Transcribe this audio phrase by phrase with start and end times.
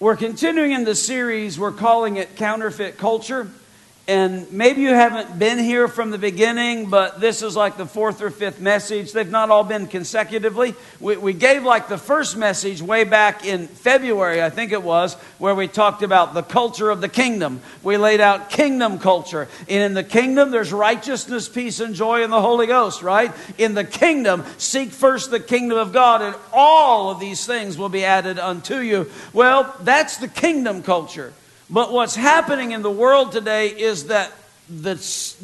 [0.00, 3.50] We're continuing in the series, we're calling it Counterfeit Culture.
[4.10, 8.20] And maybe you haven't been here from the beginning, but this is like the fourth
[8.20, 9.12] or fifth message.
[9.12, 10.74] They've not all been consecutively.
[10.98, 15.14] We, we, gave like the first message way back in February, I think it was,
[15.38, 17.60] where we talked about the culture of the kingdom.
[17.84, 19.46] We laid out kingdom culture.
[19.68, 23.30] And in the kingdom, there's righteousness, peace, and joy in the Holy Ghost, right?
[23.58, 27.88] In the kingdom, seek first the kingdom of God, and all of these things will
[27.88, 29.08] be added unto you.
[29.32, 31.32] Well, that's the kingdom culture.
[31.70, 34.32] But what's happening in the world today is that
[34.68, 34.94] the,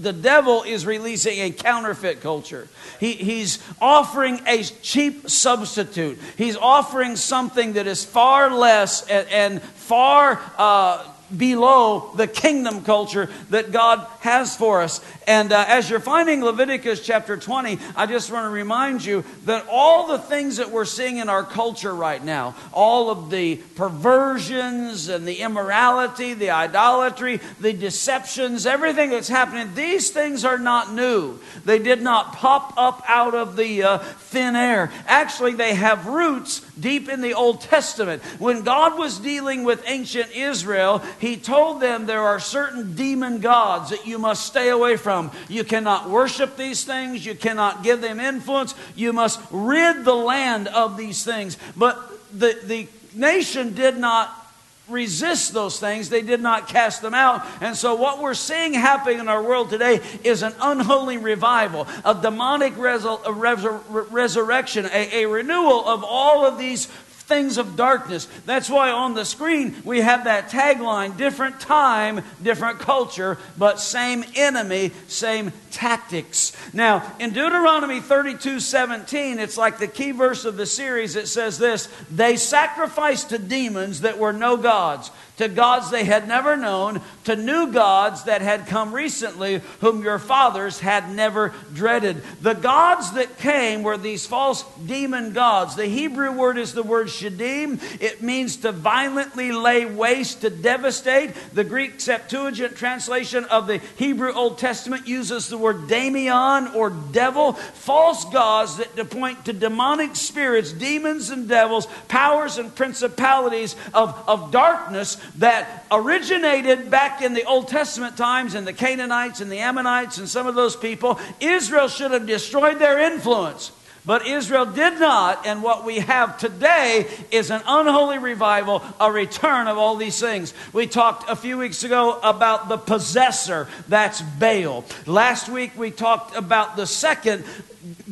[0.00, 2.68] the devil is releasing a counterfeit culture.
[3.00, 6.18] He, he's offering a cheap substitute.
[6.38, 11.04] He's offering something that is far less and, and far uh,
[11.34, 15.00] below the kingdom culture that God has for us.
[15.26, 19.66] And uh, as you're finding Leviticus chapter 20, I just want to remind you that
[19.70, 25.08] all the things that we're seeing in our culture right now, all of the perversions
[25.08, 31.38] and the immorality, the idolatry, the deceptions, everything that's happening, these things are not new.
[31.64, 34.90] They did not pop up out of the uh, thin air.
[35.06, 38.22] Actually, they have roots deep in the Old Testament.
[38.38, 43.90] When God was dealing with ancient Israel, He told them there are certain demon gods
[43.90, 45.30] that you must stay away from.
[45.48, 50.68] You cannot worship these things, you cannot give them influence, you must rid the land
[50.68, 51.56] of these things.
[51.76, 51.98] But
[52.32, 54.45] the, the nation did not
[54.88, 56.08] resist those things.
[56.08, 57.46] They did not cast them out.
[57.60, 62.14] And so, what we're seeing happening in our world today is an unholy revival, a
[62.14, 66.86] demonic a resur- resurrection, a, a renewal of all of these
[67.26, 68.28] things of darkness.
[68.46, 74.24] That's why on the screen we have that tagline different time, different culture, but same
[74.36, 76.56] enemy, same tactics.
[76.72, 81.16] Now, in Deuteronomy 32 17, it's like the key verse of the series.
[81.16, 86.26] It says this They sacrificed to demons that were no gods to gods they had
[86.26, 92.22] never known, to new gods that had come recently, whom your fathers had never dreaded.
[92.40, 95.76] The gods that came were these false demon gods.
[95.76, 97.80] The Hebrew word is the word shadim.
[98.00, 101.32] It means to violently lay waste, to devastate.
[101.52, 107.52] The Greek Septuagint translation of the Hebrew Old Testament uses the word daemon or devil.
[107.52, 114.50] False gods that point to demonic spirits, demons and devils, powers and principalities of, of
[114.50, 120.18] darkness that originated back in the Old Testament times in the Canaanites and the Ammonites
[120.18, 121.18] and some of those people.
[121.40, 123.72] Israel should have destroyed their influence.
[124.06, 129.66] But Israel did not, and what we have today is an unholy revival, a return
[129.66, 130.54] of all these things.
[130.72, 134.84] We talked a few weeks ago about the possessor, that's Baal.
[135.06, 137.44] Last week we talked about the second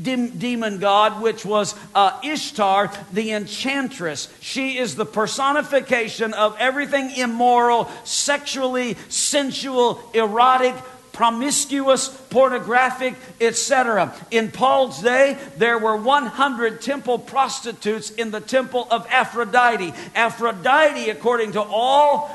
[0.03, 4.29] demon god, which was uh, Ishtar, the enchantress.
[4.41, 10.75] She is the personification of everything immoral, sexually sensual, erotic,
[11.15, 14.13] promiscuous, pornographic, etc.
[14.31, 19.95] In Paul's day, there were 100 temple prostitutes in the temple of Aphrodite.
[20.15, 22.31] Aphrodite, according to all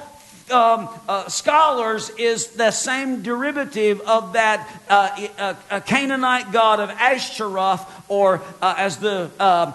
[0.50, 6.90] um, uh, scholars is the same derivative of that uh, uh, uh Canaanite god of
[6.90, 9.74] Ashtaroth, or uh, as the uh,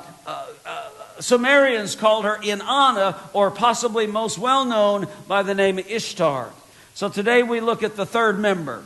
[1.20, 6.50] Sumerians called her Inanna, or possibly most well known by the name Ishtar.
[6.94, 8.84] So today we look at the third member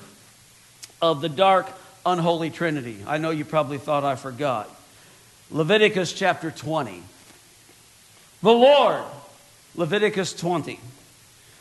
[1.00, 1.68] of the dark,
[2.04, 2.98] unholy trinity.
[3.06, 4.70] I know you probably thought I forgot.
[5.50, 7.02] Leviticus chapter 20.
[8.42, 9.02] The Lord,
[9.74, 10.78] Leviticus 20.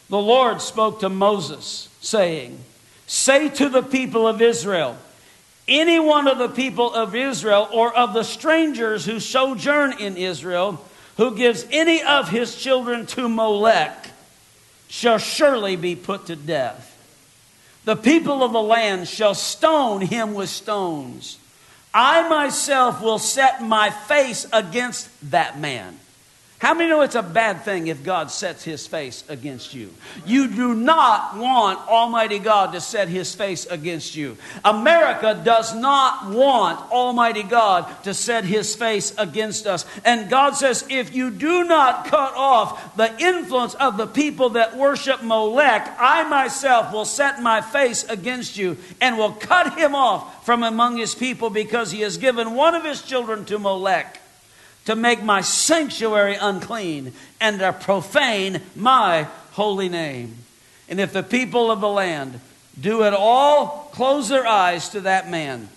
[0.10, 2.60] The Lord spoke to Moses, saying,
[3.08, 4.98] Say to the people of Israel,
[5.68, 10.82] any one of the people of Israel or of the strangers who sojourn in Israel,
[11.18, 14.12] who gives any of his children to Molech,
[14.88, 16.87] shall surely be put to death.
[17.88, 21.38] The people of the land shall stone him with stones.
[21.94, 25.98] I myself will set my face against that man
[26.60, 29.94] how many know it's a bad thing if God sets his face against you?
[30.26, 34.38] You do not want Almighty God to set his face against you.
[34.66, 39.86] America does not want Almighty God to set his face against us.
[40.04, 44.76] And God says, if you do not cut off the influence of the people that
[44.76, 50.44] worship Molech, I myself will set my face against you and will cut him off
[50.44, 54.22] from among his people because he has given one of his children to Molech
[54.88, 57.12] to make my sanctuary unclean
[57.42, 60.34] and to profane my holy name.
[60.88, 62.40] And if the people of the land
[62.80, 65.68] do at all close their eyes to that man,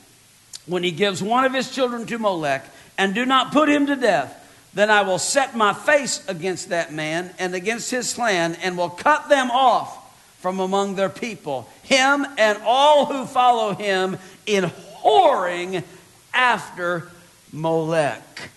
[0.64, 2.64] when he gives one of his children to Molech,
[2.96, 4.32] and do not put him to death,
[4.74, 8.90] then I will set my face against that man and against his clan and will
[8.90, 9.96] cut them off
[10.40, 14.70] from among their people, him and all who follow him in
[15.02, 15.82] whoring
[16.32, 17.08] after
[17.52, 18.50] Molech.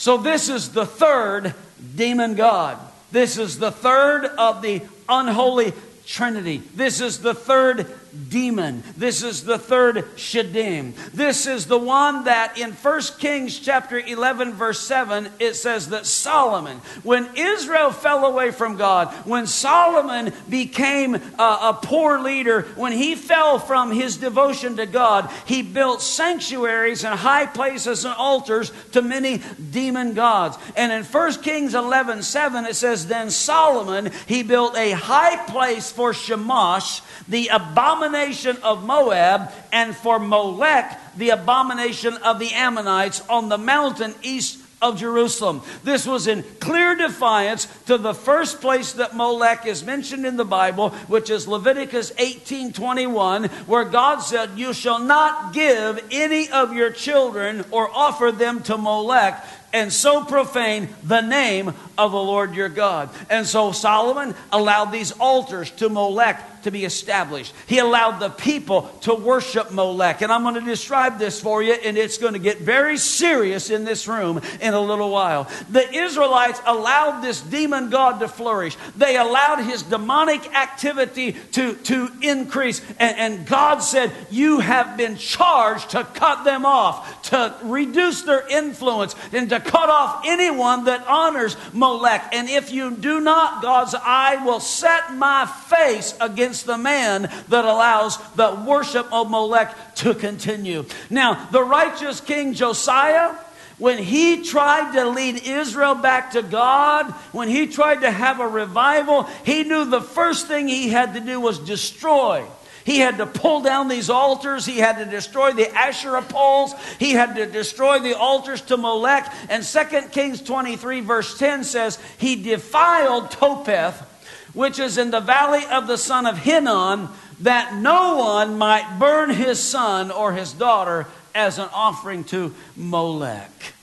[0.00, 1.52] So, this is the third
[1.94, 2.78] demon god.
[3.12, 5.74] This is the third of the unholy
[6.06, 6.62] trinity.
[6.74, 7.86] This is the third
[8.28, 8.82] demon.
[8.96, 10.94] This is the third Sheddim.
[11.12, 16.06] This is the one that in 1 Kings chapter 11 verse 7 it says that
[16.06, 22.92] Solomon, when Israel fell away from God, when Solomon became a, a poor leader, when
[22.92, 28.72] he fell from his devotion to God, he built sanctuaries and high places and altars
[28.92, 30.58] to many demon gods.
[30.76, 35.90] And in 1 Kings 11 7 it says, Then Solomon, he built a high place
[35.90, 43.20] for Chemosh, the abomination abomination of Moab, and for Molech, the abomination of the Ammonites
[43.28, 45.60] on the mountain east of Jerusalem.
[45.84, 50.44] This was in clear defiance to the first place that Molech is mentioned in the
[50.46, 56.90] Bible, which is Leviticus 18:21, where God said, "You shall not give any of your
[56.90, 62.68] children or offer them to Molech." and so profane the name of the Lord your
[62.68, 63.08] God.
[63.28, 67.54] And so Solomon allowed these altars to Molech to be established.
[67.66, 70.22] He allowed the people to worship Molech.
[70.22, 73.70] And I'm going to describe this for you, and it's going to get very serious
[73.70, 75.48] in this room in a little while.
[75.70, 82.08] The Israelites allowed this demon god to flourish, they allowed his demonic activity to, to
[82.22, 82.80] increase.
[82.98, 88.46] And, and God said, You have been charged to cut them off, to reduce their
[88.48, 92.30] influence, and to cut off anyone that honors Molech.
[92.32, 97.30] And if you do not, God's I will set my face against against the man
[97.48, 100.84] that allows the worship of Molech to continue.
[101.08, 103.36] Now, the righteous king Josiah
[103.78, 108.46] when he tried to lead Israel back to God, when he tried to have a
[108.46, 112.44] revival, he knew the first thing he had to do was destroy.
[112.84, 114.66] He had to pull down these altars.
[114.66, 116.74] He had to destroy the Asherah poles.
[116.98, 119.32] He had to destroy the altars to Molech.
[119.48, 124.09] And 2 Kings 23, verse 10 says, He defiled Topheth,
[124.52, 127.08] which is in the valley of the son of Hinnom,
[127.40, 133.74] that no one might burn his son or his daughter as an offering to Molech.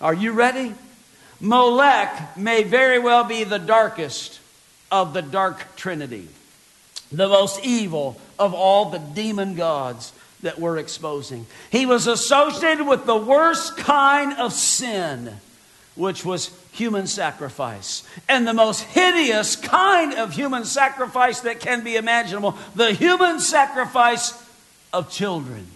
[0.00, 0.74] Are you ready?
[1.40, 4.40] Molech may very well be the darkest
[4.90, 6.28] of the dark trinity,
[7.10, 11.46] the most evil of all the demon gods that we're exposing.
[11.70, 15.34] He was associated with the worst kind of sin,
[15.94, 18.04] which was human sacrifice.
[18.28, 24.34] And the most hideous kind of human sacrifice that can be imaginable the human sacrifice
[24.92, 25.66] of children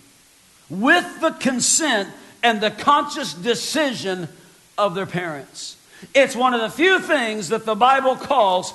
[0.71, 2.09] with the consent
[2.43, 4.29] and the conscious decision
[4.77, 5.77] of their parents.
[6.15, 8.75] It's one of the few things that the Bible calls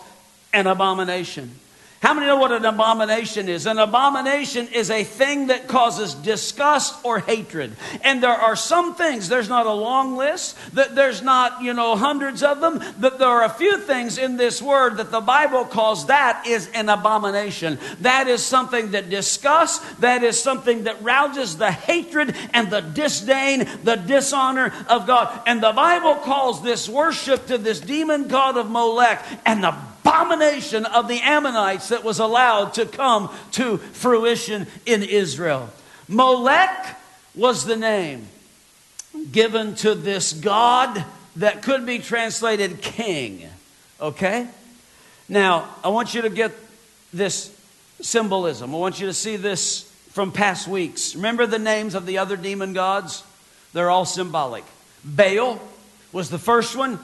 [0.53, 1.55] an abomination.
[2.01, 3.65] How many know what an abomination is?
[3.65, 7.75] An abomination is a thing that causes disgust or hatred.
[8.03, 11.97] And there are some things, there's not a long list, that there's not, you know,
[11.97, 15.65] hundreds of them, that there are a few things in this word that the Bible
[15.65, 17.77] calls that is an abomination.
[17.99, 23.67] That is something that disgusts, that is something that rouses the hatred and the disdain,
[23.83, 25.41] the dishonor of God.
[25.45, 29.75] And the Bible calls this worship to this demon god of Molech and the
[30.09, 35.69] abomination of the Ammonites that was allowed to come to fruition in Israel.
[36.07, 36.97] Molech
[37.35, 38.27] was the name
[39.31, 41.03] given to this God
[41.35, 43.47] that could be translated king.
[44.01, 44.47] Okay?
[45.27, 46.51] Now, I want you to get
[47.13, 47.55] this
[48.01, 48.73] symbolism.
[48.73, 51.15] I want you to see this from past weeks.
[51.15, 53.23] Remember the names of the other demon gods?
[53.73, 54.63] They're all symbolic.
[55.03, 55.61] Baal
[56.11, 56.99] was the first one.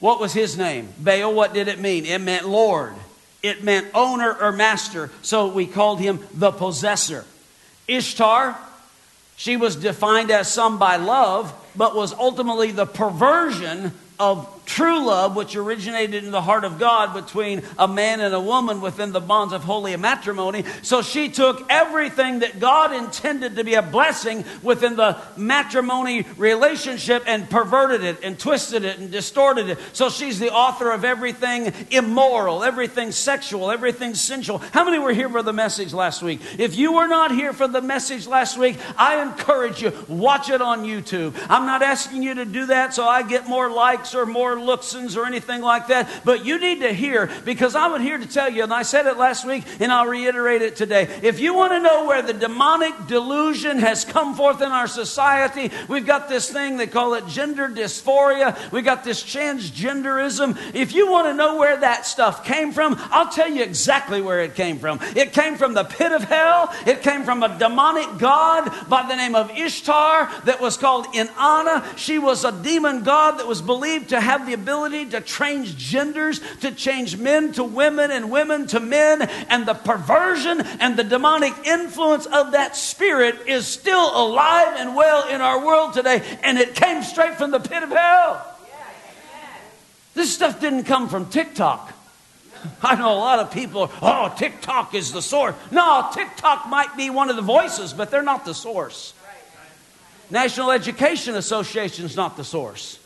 [0.00, 0.88] What was his name?
[0.98, 2.06] Baal, what did it mean?
[2.06, 2.94] It meant Lord.
[3.42, 5.10] It meant owner or master.
[5.22, 7.24] So we called him the possessor.
[7.86, 8.56] Ishtar,
[9.36, 15.34] she was defined as some by love, but was ultimately the perversion of true love,
[15.34, 19.20] which originated in the heart of God between a man and a woman within the
[19.20, 20.64] bonds of holy matrimony.
[20.82, 27.24] So she took everything that God intended to be a blessing within the matrimony relationship
[27.26, 29.78] and perverted it and twisted it and distorted it.
[29.94, 34.58] So she's the author of everything immoral, everything sexual, everything sensual.
[34.58, 36.40] How many were here for the message last week?
[36.58, 40.60] If you were not here for the message last week, I encourage you, watch it
[40.60, 41.34] on YouTube.
[41.48, 45.16] I'm not asking you to do that so I get more likes or more looksins
[45.16, 46.08] or anything like that.
[46.24, 49.16] But you need to hear because I'm here to tell you, and I said it
[49.16, 51.08] last week and I'll reiterate it today.
[51.22, 55.70] If you want to know where the demonic delusion has come forth in our society,
[55.88, 58.56] we've got this thing, they call it gender dysphoria.
[58.72, 60.74] We've got this transgenderism.
[60.74, 64.42] If you want to know where that stuff came from, I'll tell you exactly where
[64.42, 65.00] it came from.
[65.16, 66.72] It came from the pit of hell.
[66.86, 71.96] It came from a demonic god by the name of Ishtar that was called Inanna.
[71.96, 76.40] She was a demon god that was believed to have the ability to change genders,
[76.60, 79.22] to change men to women and women to men.
[79.48, 85.28] And the perversion and the demonic influence of that spirit is still alive and well
[85.28, 86.22] in our world today.
[86.42, 88.56] And it came straight from the pit of hell.
[90.14, 91.94] This stuff didn't come from TikTok.
[92.82, 95.54] I know a lot of people, oh, TikTok is the source.
[95.70, 99.14] No, TikTok might be one of the voices, but they're not the source.
[100.30, 102.97] National Education Association is not the source.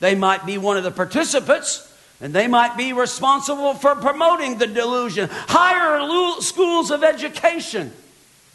[0.00, 1.86] They might be one of the participants,
[2.20, 5.28] and they might be responsible for promoting the delusion.
[5.30, 7.92] Higher schools of education,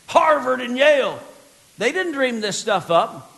[0.08, 1.20] Harvard and Yale,
[1.78, 3.32] they didn't dream this stuff up.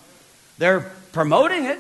[0.58, 1.80] They're promoting it.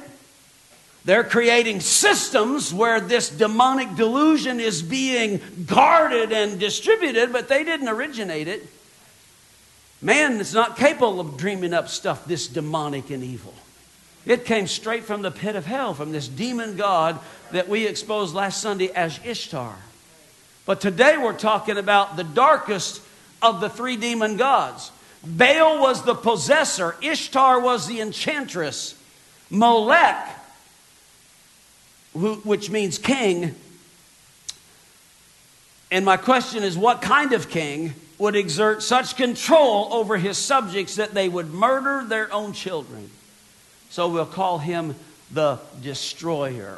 [1.05, 7.87] They're creating systems where this demonic delusion is being guarded and distributed, but they didn't
[7.87, 8.67] originate it.
[10.01, 13.53] Man is not capable of dreaming up stuff this demonic and evil.
[14.27, 17.17] It came straight from the pit of hell, from this demon god
[17.51, 19.75] that we exposed last Sunday as Ishtar.
[20.65, 23.01] But today we're talking about the darkest
[23.41, 24.91] of the three demon gods.
[25.25, 29.01] Baal was the possessor, Ishtar was the enchantress,
[29.49, 30.37] Molech
[32.13, 33.55] which means king.
[35.91, 40.95] And my question is what kind of king would exert such control over his subjects
[40.95, 43.09] that they would murder their own children?
[43.89, 44.95] So we'll call him
[45.31, 46.77] the destroyer.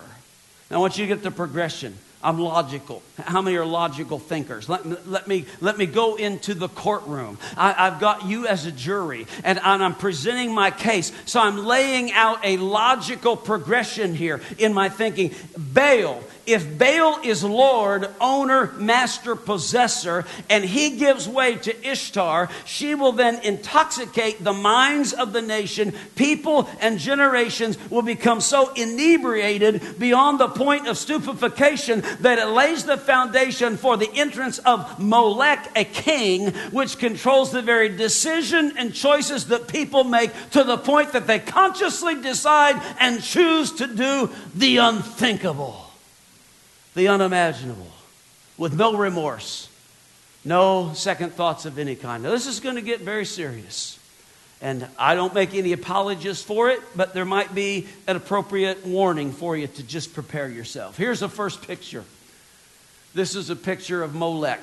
[0.70, 1.98] Now I want you to get the progression.
[2.22, 3.02] I'm logical.
[3.18, 4.68] How many are logical thinkers?
[4.68, 7.38] Let, let, me, let me go into the courtroom.
[7.56, 11.14] I, have got you as a jury, and, and I'm presenting my case.
[11.26, 15.34] So I'm laying out a logical progression here in my thinking.
[15.58, 22.96] Baal if Baal is Lord, owner, master, possessor, and he gives way to Ishtar, she
[22.96, 25.94] will then intoxicate the minds of the nation.
[26.16, 32.86] People and generations will become so inebriated beyond the point of stupefaction that it lays
[32.86, 38.94] the foundation for the entrance of Molech, a king, which controls the very decision and
[38.94, 44.30] choices that people make to the point that they consciously decide and choose to do
[44.56, 45.89] the unthinkable
[46.96, 47.92] the unimaginable
[48.58, 49.70] with no remorse,
[50.44, 52.24] no second thoughts of any kind.
[52.24, 53.98] Now, this is going to get very serious.
[54.62, 59.32] And I don't make any apologies for it, but there might be an appropriate warning
[59.32, 60.98] for you to just prepare yourself.
[60.98, 62.04] Here's the first picture.
[63.14, 64.60] This is a picture of Molech.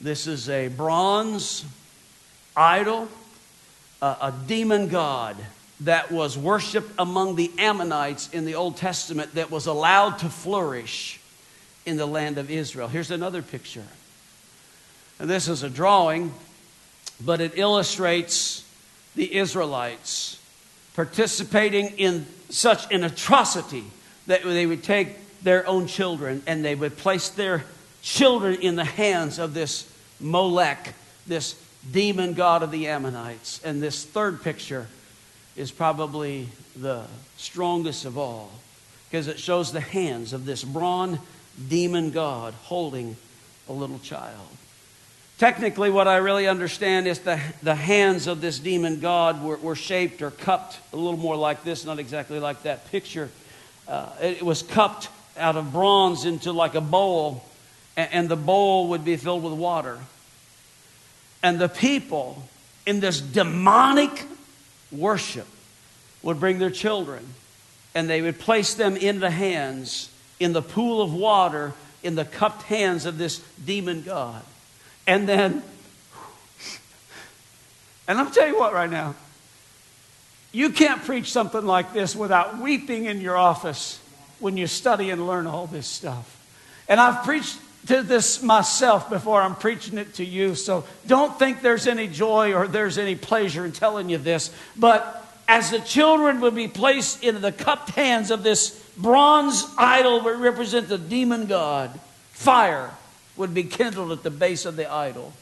[0.00, 1.64] This is a bronze
[2.56, 3.08] idol,
[4.02, 5.36] a, a demon god
[5.80, 11.20] that was worshiped among the Ammonites in the Old Testament that was allowed to flourish
[11.84, 12.88] in the land of Israel.
[12.88, 13.84] Here's another picture.
[15.18, 16.32] And this is a drawing,
[17.24, 18.64] but it illustrates
[19.14, 20.38] the Israelites
[20.94, 23.84] participating in such an atrocity
[24.26, 27.64] that they would take their own children and they would place their
[28.02, 29.90] children in the hands of this
[30.20, 30.94] Molech,
[31.26, 31.54] this
[31.92, 33.60] demon god of the Ammonites.
[33.62, 34.86] And this third picture
[35.56, 37.04] is probably the
[37.36, 38.50] strongest of all
[39.08, 41.18] because it shows the hands of this bronze
[41.68, 43.16] demon god holding
[43.68, 44.48] a little child.
[45.38, 49.74] Technically, what I really understand is the, the hands of this demon god were, were
[49.74, 53.28] shaped or cupped a little more like this, not exactly like that picture.
[53.86, 57.44] Uh, it was cupped out of bronze into like a bowl,
[57.96, 59.98] and, and the bowl would be filled with water.
[61.42, 62.42] And the people
[62.86, 64.24] in this demonic
[64.92, 65.46] worship
[66.22, 67.26] would bring their children
[67.94, 72.24] and they would place them in the hands, in the pool of water, in the
[72.24, 74.42] cupped hands of this demon god.
[75.06, 75.62] And then,
[78.08, 79.14] and I'm telling you what right now,
[80.52, 84.00] you can't preach something like this without weeping in your office
[84.38, 86.32] when you study and learn all this stuff.
[86.88, 90.54] And I've preached to this myself before I'm preaching it to you.
[90.54, 94.54] So don't think there's any joy or there's any pleasure in telling you this.
[94.76, 100.22] But as the children would be placed into the cupped hands of this bronze idol
[100.22, 101.98] that represent the demon god,
[102.32, 102.90] fire
[103.36, 105.32] would be kindled at the base of the idol.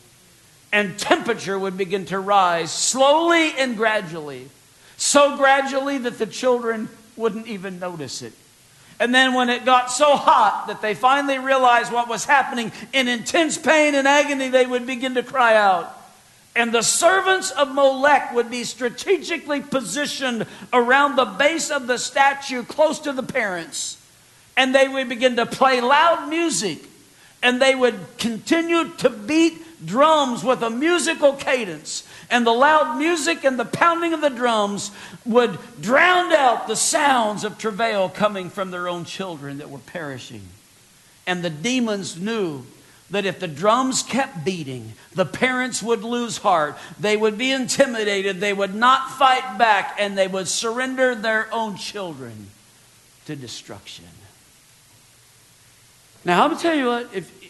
[0.72, 4.48] And temperature would begin to rise slowly and gradually.
[4.96, 8.32] So gradually that the children wouldn't even notice it.
[9.00, 13.08] And then when it got so hot that they finally realized what was happening, in
[13.08, 16.00] intense pain and agony, they would begin to cry out.
[16.56, 22.62] And the servants of Molech would be strategically positioned around the base of the statue
[22.62, 24.00] close to the parents.
[24.56, 26.78] And they would begin to play loud music.
[27.42, 32.06] And they would continue to beat drums with a musical cadence.
[32.30, 34.90] And the loud music and the pounding of the drums
[35.24, 40.42] would drown out the sounds of travail coming from their own children that were perishing.
[41.26, 42.66] And the demons knew
[43.10, 46.76] that if the drums kept beating, the parents would lose heart.
[46.98, 48.40] They would be intimidated.
[48.40, 52.48] They would not fight back, and they would surrender their own children
[53.26, 54.06] to destruction.
[56.24, 57.43] Now, I'm going to tell you what, if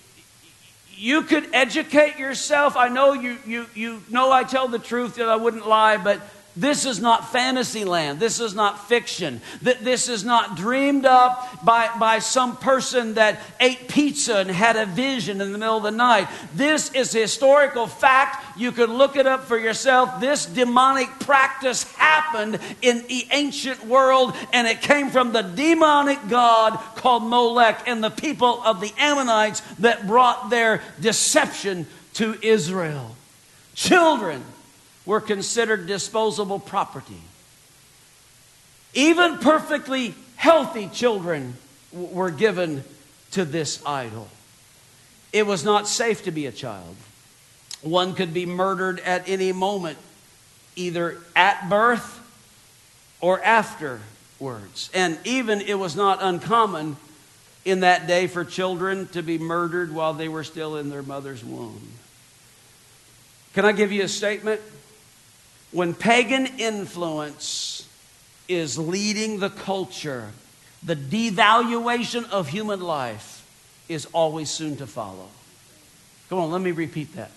[1.05, 5.29] you could educate yourself, I know you, you, you know I tell the truth, that
[5.29, 6.19] I wouldn't lie, but
[6.57, 8.21] this is not fantasy land.
[8.21, 9.41] This is not fiction.
[9.61, 14.87] This is not dreamed up by, by some person that ate pizza and had a
[14.87, 16.29] vision in the middle of the night.
[16.55, 18.57] This is historical fact.
[18.57, 20.21] You could look it up for yourself.
[20.21, 26.79] This demonic practice happened in the ancient world, and it came from the demonic god
[26.95, 33.17] called Molech and the people of the Ammonites that brought their deception to Israel.
[33.75, 34.45] Children
[35.07, 37.21] were considered disposable property.
[38.95, 41.57] Even perfectly healthy children
[41.93, 42.85] were given
[43.33, 44.29] to this idol.
[45.33, 46.97] It was not safe to be a child.
[47.83, 49.99] One could be murdered at any moment,
[50.77, 52.21] either at birth
[53.21, 54.91] or afterwards.
[54.95, 56.97] And even it was not uncommon
[57.65, 61.45] in that day for children to be murdered while they were still in their mother's
[61.45, 61.91] womb.
[63.55, 64.61] Can I give you a statement?
[65.75, 67.89] When pagan influence
[68.47, 70.31] is leading the culture,
[70.85, 73.45] the devaluation of human life
[73.89, 75.27] is always soon to follow.
[76.29, 77.33] Come on, let me repeat that.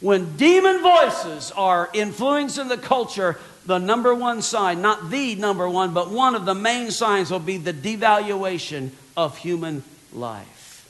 [0.00, 5.94] When demon voices are influencing the culture, the number one sign, not the number one,
[5.94, 10.84] but one of the main signs will be the devaluation of human life.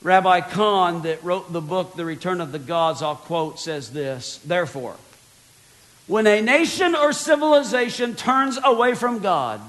[0.00, 4.38] Rabbi Cahn, that wrote the book, The Return of the Gods, I'll quote, says this
[4.38, 4.96] Therefore,
[6.08, 9.60] when a nation or civilization turns away from God,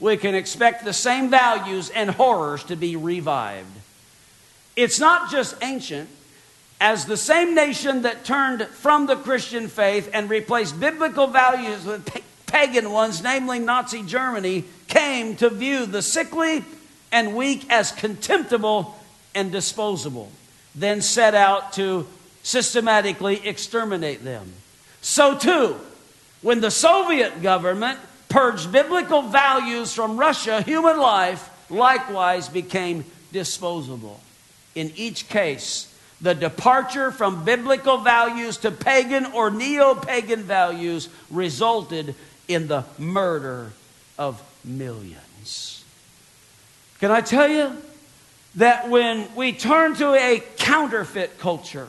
[0.00, 3.68] we can expect the same values and horrors to be revived.
[4.76, 6.08] It's not just ancient,
[6.80, 12.08] as the same nation that turned from the Christian faith and replaced biblical values with
[12.46, 16.64] pagan ones, namely Nazi Germany, came to view the sickly
[17.10, 18.98] and weak as contemptible
[19.34, 20.30] and disposable,
[20.74, 22.06] then set out to
[22.42, 24.52] systematically exterminate them.
[25.02, 25.76] So, too,
[26.40, 34.20] when the Soviet government purged biblical values from Russia, human life likewise became disposable.
[34.74, 42.14] In each case, the departure from biblical values to pagan or neo pagan values resulted
[42.46, 43.72] in the murder
[44.18, 45.84] of millions.
[47.00, 47.76] Can I tell you
[48.54, 51.88] that when we turn to a counterfeit culture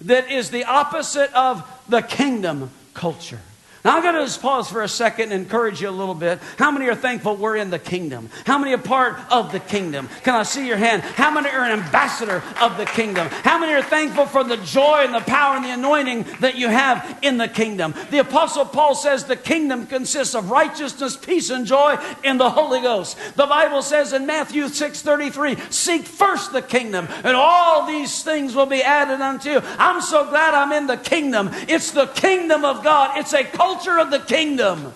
[0.00, 3.40] that is the opposite of the kingdom culture.
[3.84, 6.40] Now, I'm going to just pause for a second and encourage you a little bit.
[6.58, 8.28] How many are thankful we're in the kingdom?
[8.44, 10.08] How many are part of the kingdom?
[10.24, 11.02] Can I see your hand?
[11.02, 13.28] How many are an ambassador of the kingdom?
[13.28, 16.68] How many are thankful for the joy and the power and the anointing that you
[16.68, 17.94] have in the kingdom?
[18.10, 22.80] The Apostle Paul says the kingdom consists of righteousness, peace, and joy in the Holy
[22.80, 23.16] Ghost.
[23.36, 28.66] The Bible says in Matthew 6:33, seek first the kingdom, and all these things will
[28.66, 29.62] be added unto you.
[29.78, 31.50] I'm so glad I'm in the kingdom.
[31.68, 33.16] It's the kingdom of God.
[33.18, 34.94] It's a culture of the kingdom.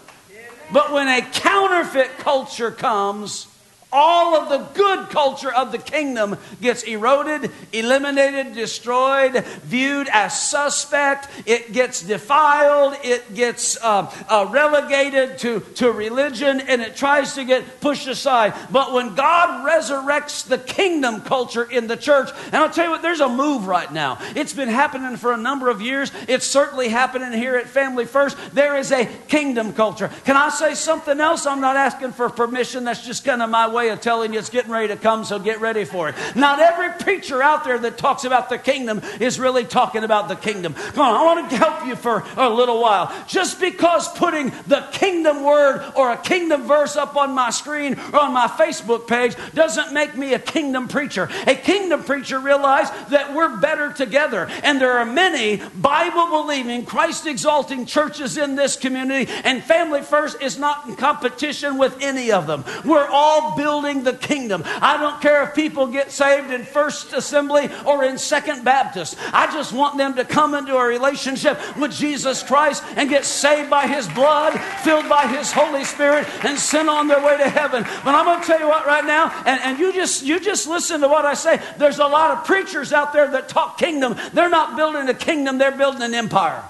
[0.72, 3.46] But when a counterfeit culture comes,
[3.92, 11.28] all of the good culture of the kingdom gets eroded, eliminated, destroyed, viewed as suspect.
[11.46, 12.96] It gets defiled.
[13.04, 18.54] It gets uh, uh, relegated to, to religion and it tries to get pushed aside.
[18.70, 23.02] But when God resurrects the kingdom culture in the church, and I'll tell you what,
[23.02, 24.18] there's a move right now.
[24.34, 26.10] It's been happening for a number of years.
[26.28, 28.38] It's certainly happening here at Family First.
[28.54, 30.10] There is a kingdom culture.
[30.24, 31.46] Can I say something else?
[31.46, 32.84] I'm not asking for permission.
[32.84, 35.24] That's just kind of my way way of telling you it's getting ready to come,
[35.24, 36.14] so get ready for it.
[36.36, 40.36] Not every preacher out there that talks about the kingdom is really talking about the
[40.36, 40.74] kingdom.
[40.74, 43.12] Come on, I want to help you for a little while.
[43.26, 48.20] Just because putting the kingdom word or a kingdom verse up on my screen or
[48.20, 51.28] on my Facebook page doesn't make me a kingdom preacher.
[51.46, 54.48] A kingdom preacher realizes that we're better together.
[54.62, 60.40] And there are many Bible believing, Christ exalting churches in this community, and Family First
[60.40, 62.64] is not in competition with any of them.
[62.84, 64.62] We're all building the kingdom.
[64.66, 69.16] I don't care if people get saved in First Assembly or in Second Baptist.
[69.32, 73.70] I just want them to come into a relationship with Jesus Christ and get saved
[73.70, 77.84] by His blood, filled by His Holy Spirit, and sent on their way to heaven.
[78.04, 80.68] But I'm going to tell you what right now, and, and you just you just
[80.68, 81.60] listen to what I say.
[81.78, 84.16] There's a lot of preachers out there that talk kingdom.
[84.34, 86.62] They're not building a kingdom, they're building an empire.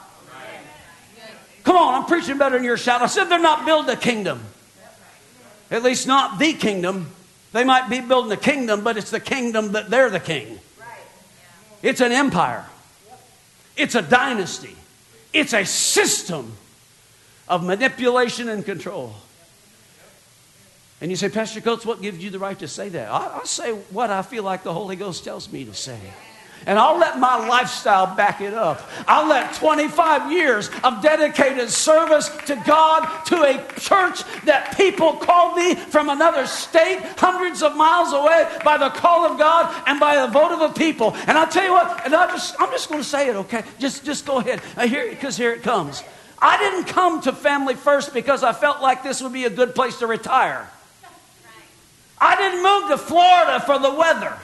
[1.65, 3.03] Come on, I'm preaching better than your shout.
[3.03, 4.43] I said they're not building a kingdom.
[5.73, 7.11] At least not the kingdom.
[7.53, 10.61] They might be building a kingdom, but it's the kingdom that they're the king.
[11.83, 12.67] It's an empire.
[13.77, 14.77] It's a dynasty.
[15.33, 16.53] It's a system
[17.49, 19.15] of manipulation and control.
[21.01, 23.11] And you say, Pastor Coats, what gives you the right to say that?
[23.11, 25.99] I, I say what I feel like the Holy Ghost tells me to say.
[26.67, 28.89] And I'll let my lifestyle back it up.
[29.09, 35.57] I'll let 25 years of dedicated service to God, to a church that people called
[35.57, 40.25] me from another state, hundreds of miles away, by the call of God and by
[40.25, 41.15] the vote of the people.
[41.27, 43.65] And I'll tell you what, and i just, I'm just going to say it, okay?
[43.79, 44.61] Just, just go ahead.
[44.77, 46.03] Because here it comes.
[46.41, 49.75] I didn't come to Family First because I felt like this would be a good
[49.75, 50.69] place to retire.
[52.21, 54.37] I didn't move to Florida for the weather.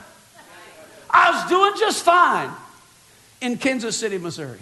[1.10, 2.50] I was doing just fine
[3.40, 4.58] in Kansas City, Missouri,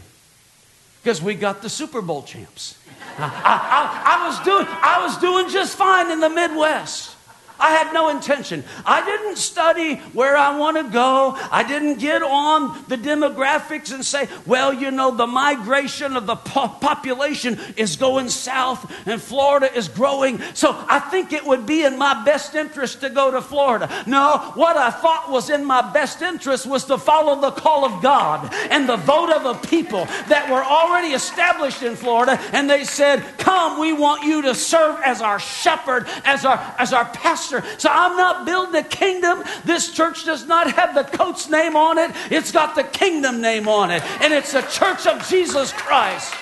[1.02, 2.78] because we got the Super Bowl champs.
[3.18, 7.15] I, I, I, was doing, I was doing just fine in the Midwest.
[7.58, 8.64] I had no intention.
[8.84, 11.36] I didn't study where I want to go.
[11.50, 16.36] I didn't get on the demographics and say, well, you know, the migration of the
[16.36, 20.40] po- population is going south and Florida is growing.
[20.54, 23.88] So I think it would be in my best interest to go to Florida.
[24.06, 28.02] No, what I thought was in my best interest was to follow the call of
[28.02, 32.38] God and the vote of a people that were already established in Florida.
[32.52, 36.92] And they said, come, we want you to serve as our shepherd, as our, as
[36.92, 37.78] our pastor pastor.
[37.78, 39.42] So I'm not building a kingdom.
[39.64, 43.68] This church does not have the Coats' name on it, it's got the kingdom name
[43.68, 44.02] on it.
[44.20, 46.34] And it's the church of Jesus Christ.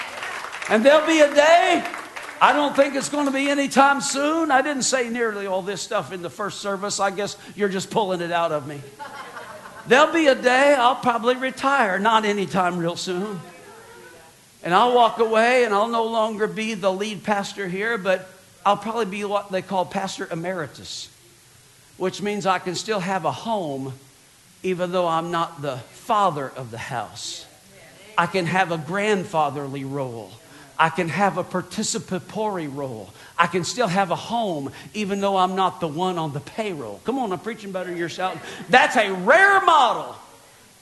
[0.71, 1.85] And there'll be a day.
[2.41, 4.51] I don't think it's going to be anytime soon.
[4.51, 7.01] I didn't say nearly all this stuff in the first service.
[7.01, 8.81] I guess you're just pulling it out of me.
[9.87, 13.41] There'll be a day I'll probably retire, not anytime real soon.
[14.63, 18.29] And I'll walk away and I'll no longer be the lead pastor here, but
[18.67, 21.11] I'll probably be what they call pastor emeritus,
[21.97, 23.95] which means I can still have a home
[24.63, 27.47] even though I'm not the father of the house.
[28.17, 30.31] I can have a grandfatherly role.
[30.79, 33.11] I can have a participatory role.
[33.39, 37.01] I can still have a home even though I'm not the one on the payroll.
[37.05, 38.41] Come on, I'm preaching better shouting.
[38.71, 40.17] That's a rare model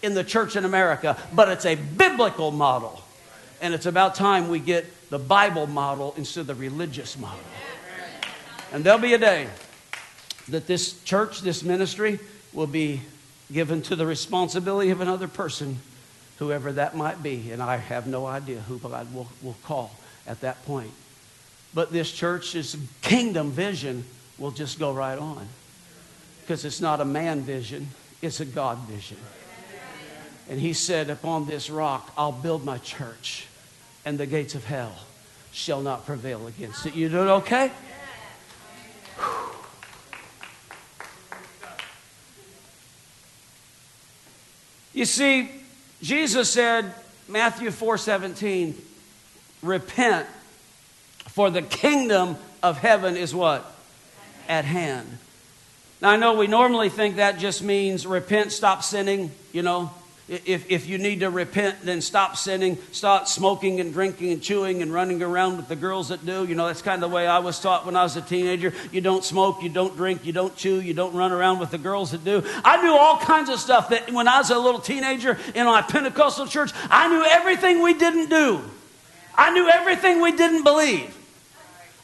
[0.02, 3.02] in the church in America, but it's a biblical model.
[3.60, 7.38] And it's about time we get the Bible model instead of the religious model.
[8.72, 9.48] And there'll be a day
[10.48, 12.18] that this church, this ministry,
[12.54, 13.02] will be
[13.52, 15.78] given to the responsibility of another person,
[16.38, 17.50] whoever that might be.
[17.50, 19.94] And I have no idea who God will, will call
[20.26, 20.90] at that point.
[21.74, 24.04] But this church's kingdom vision
[24.38, 25.46] will just go right on.
[26.40, 27.88] Because it's not a man vision,
[28.22, 29.18] it's a God vision.
[30.48, 33.46] And he said, Upon this rock, I'll build my church,
[34.04, 34.94] and the gates of hell
[35.52, 36.94] shall not prevail against it.
[36.94, 37.70] You doing okay?
[45.02, 45.50] You see,
[46.00, 46.94] Jesus said,
[47.26, 48.80] Matthew 4 17,
[49.60, 50.28] repent,
[51.26, 53.66] for the kingdom of heaven is what?
[54.48, 55.18] At hand.
[56.00, 59.90] Now, I know we normally think that just means repent, stop sinning, you know,
[60.32, 64.80] if, if you need to repent, then stop sinning, stop smoking and drinking and chewing
[64.80, 66.46] and running around with the girls that do.
[66.46, 68.72] You know, that's kind of the way I was taught when I was a teenager.
[68.92, 71.78] You don't smoke, you don't drink, you don't chew, you don't run around with the
[71.78, 72.42] girls that do.
[72.64, 75.82] I knew all kinds of stuff that when I was a little teenager in my
[75.82, 78.62] Pentecostal church, I knew everything we didn't do.
[79.34, 81.14] I knew everything we didn't believe.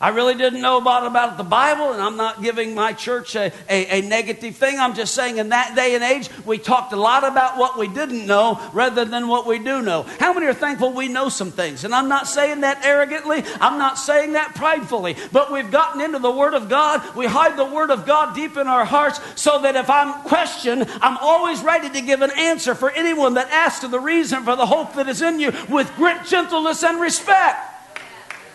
[0.01, 3.53] I really didn't know about, about the Bible, and I'm not giving my church a,
[3.69, 4.79] a, a, negative thing.
[4.79, 7.89] I'm just saying in that day and age, we talked a lot about what we
[7.89, 10.05] didn't know rather than what we do know.
[10.21, 11.83] How many are thankful we know some things?
[11.83, 16.21] And I'm not saying that arrogantly, I'm not saying that pridefully, but we've gotten into
[16.21, 17.17] the Word of God.
[17.17, 20.87] We hide the Word of God deep in our hearts so that if I'm questioned,
[21.03, 24.67] I'm always ready to give an answer for anyone that asks the reason for the
[24.67, 27.78] hope that is in you with great gentleness and respect.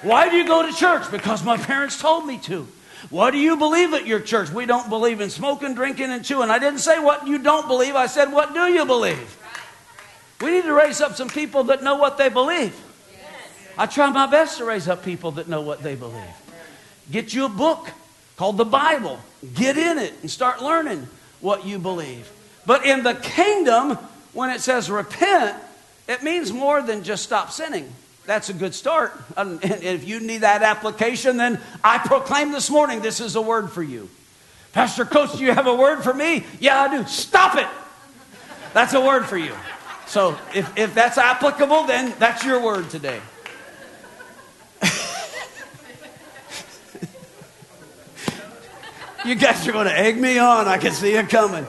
[0.03, 1.09] Why do you go to church?
[1.09, 2.67] Because my parents told me to.
[3.09, 4.49] What do you believe at your church?
[4.49, 6.49] We don't believe in smoking, drinking, and chewing.
[6.49, 9.39] I didn't say what you don't believe, I said, what do you believe?
[10.41, 12.75] We need to raise up some people that know what they believe.
[13.77, 16.21] I try my best to raise up people that know what they believe.
[17.11, 17.89] Get you a book
[18.37, 19.19] called the Bible,
[19.53, 21.07] get in it and start learning
[21.39, 22.31] what you believe.
[22.65, 23.97] But in the kingdom,
[24.33, 25.61] when it says repent,
[26.07, 27.91] it means more than just stop sinning.
[28.25, 29.13] That's a good start.
[29.35, 33.71] And if you need that application, then I proclaim this morning this is a word
[33.71, 34.09] for you.
[34.71, 36.45] Pastor Coats, do you have a word for me?
[36.59, 37.05] Yeah, I do.
[37.05, 37.67] Stop it.
[38.73, 39.53] That's a word for you.
[40.07, 43.19] So if, if that's applicable, then that's your word today.
[49.25, 50.67] you guys are going to egg me on.
[50.67, 51.67] I can see it coming.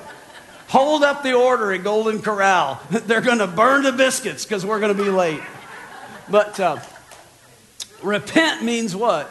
[0.68, 2.80] Hold up the order at Golden Corral.
[2.90, 5.42] They're going to burn the biscuits because we're going to be late.
[6.30, 6.78] But uh,
[8.02, 9.30] repent means what?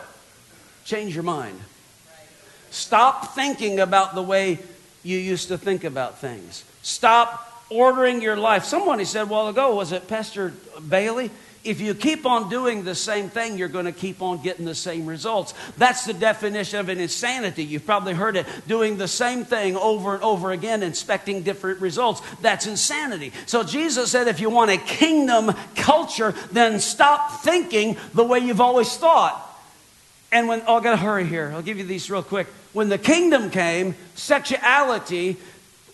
[0.86, 1.60] Change your mind.
[2.70, 4.60] Stop thinking about the way
[5.04, 6.64] you used to think about things.
[6.82, 8.66] Stop ordering your life.
[8.66, 10.54] Somebody said a while ago, was it Pastor
[10.88, 11.30] Bailey?
[11.64, 14.76] If you keep on doing the same thing, you're going to keep on getting the
[14.76, 15.54] same results.
[15.78, 17.64] That's the definition of an insanity.
[17.64, 22.22] You've probably heard it doing the same thing over and over again, expecting different results.
[22.42, 23.32] That's insanity.
[23.46, 28.62] So Jesus said, if you want a kingdom culture, then stop thinking the way you've
[28.62, 29.40] always thought.
[30.34, 31.52] And when, oh, I got to hurry here.
[31.54, 32.48] I'll give you these real quick.
[32.74, 35.38] When the kingdom came, sexuality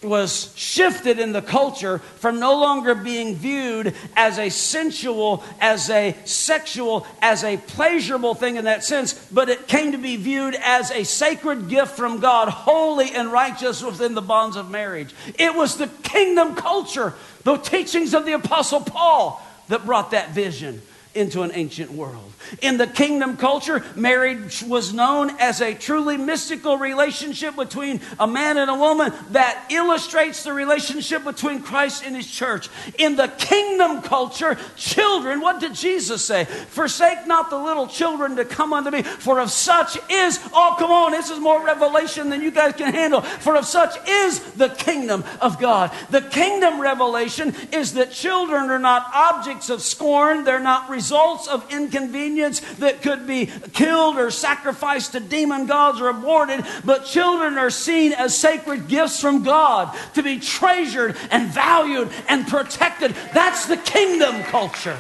[0.02, 6.16] was shifted in the culture from no longer being viewed as a sensual, as a
[6.24, 10.90] sexual, as a pleasurable thing in that sense, but it came to be viewed as
[10.92, 15.14] a sacred gift from God, holy and righteous within the bonds of marriage.
[15.38, 20.82] It was the kingdom culture, the teachings of the Apostle Paul that brought that vision
[21.15, 22.32] into an ancient world.
[22.62, 28.58] In the kingdom culture, marriage was known as a truly mystical relationship between a man
[28.58, 32.69] and a woman that illustrates the relationship between Christ and his church.
[32.98, 36.45] In the kingdom culture, children, what did Jesus say?
[36.45, 40.91] Forsake not the little children to come unto me, for of such is, oh, come
[40.91, 43.22] on, this is more revelation than you guys can handle.
[43.22, 45.91] For of such is the kingdom of God.
[46.10, 51.72] The kingdom revelation is that children are not objects of scorn, they're not results of
[51.72, 57.70] inconvenience that could be killed or sacrificed to demon gods or aborted, but children are
[57.70, 63.16] seen as sacred gifts from God to be treasured and valued and protected.
[63.34, 65.00] That's the kingdom culture.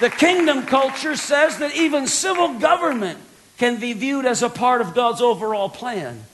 [0.00, 3.20] The kingdom culture says that even civil government
[3.58, 6.24] can be viewed as a part of God's overall plan.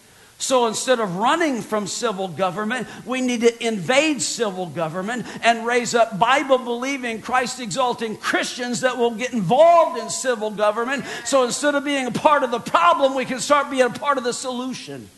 [0.43, 5.95] So instead of running from civil government, we need to invade civil government and raise
[5.95, 11.05] up Bible believing, Christ exalting Christians that will get involved in civil government.
[11.25, 14.19] So instead of being a part of the problem, we can start being a part
[14.19, 15.09] of the solution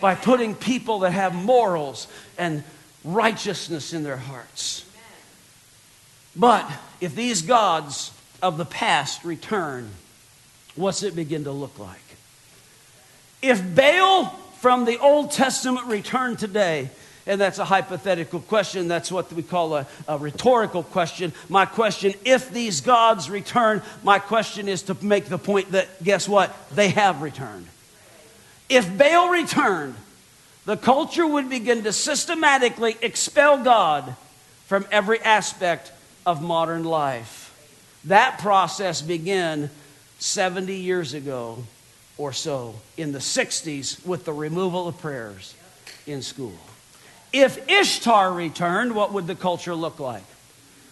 [0.00, 2.06] by putting people that have morals
[2.38, 2.62] and
[3.02, 4.88] righteousness in their hearts.
[6.36, 9.90] But if these gods of the past return,
[10.76, 11.98] what's it begin to look like?
[13.42, 16.88] If Baal from the Old Testament return today?
[17.26, 18.88] And that's a hypothetical question.
[18.88, 21.34] That's what we call a, a, rhetorical question.
[21.50, 26.26] My question, if these gods return, my question is to make the point that, guess
[26.26, 26.56] what?
[26.70, 27.66] They have returned.
[28.70, 29.96] If Baal returned,
[30.64, 34.16] the culture would begin to systematically expel God
[34.64, 35.92] from every aspect
[36.24, 37.52] of modern life.
[38.06, 39.68] That process began
[40.20, 41.64] 70 years ago
[42.16, 45.54] or so in the 60s with the removal of prayers
[46.06, 46.54] in school.
[47.32, 50.22] If Ishtar returned, what would the culture look like?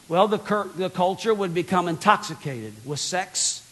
[0.09, 3.63] Well, the, cur- the culture would become intoxicated with sex,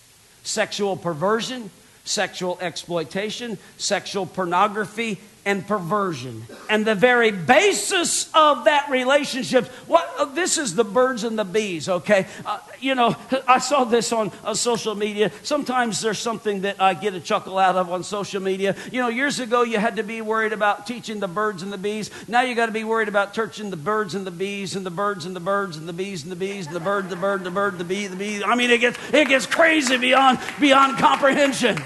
[0.44, 1.70] sexual perversion,
[2.04, 6.44] sexual exploitation, sexual pornography, and perversion.
[6.68, 11.44] And the very basis of that relationship, what, uh, this is the birds and the
[11.44, 12.26] bees, okay?
[12.44, 13.16] Uh, you know,
[13.48, 15.32] I saw this on, on social media.
[15.42, 18.76] Sometimes there's something that I get a chuckle out of on social media.
[18.92, 21.78] You know, years ago you had to be worried about teaching the birds and the
[21.78, 22.10] bees.
[22.28, 24.90] Now you got to be worried about teaching the birds and the bees and the
[24.90, 27.44] birds and the birds and the bees and the bees and the bird, the bird,
[27.44, 28.44] the bird, the bee, the bee.
[28.44, 31.78] I mean, it gets, it gets crazy beyond, beyond comprehension.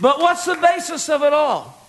[0.00, 1.81] But what's the basis of it all?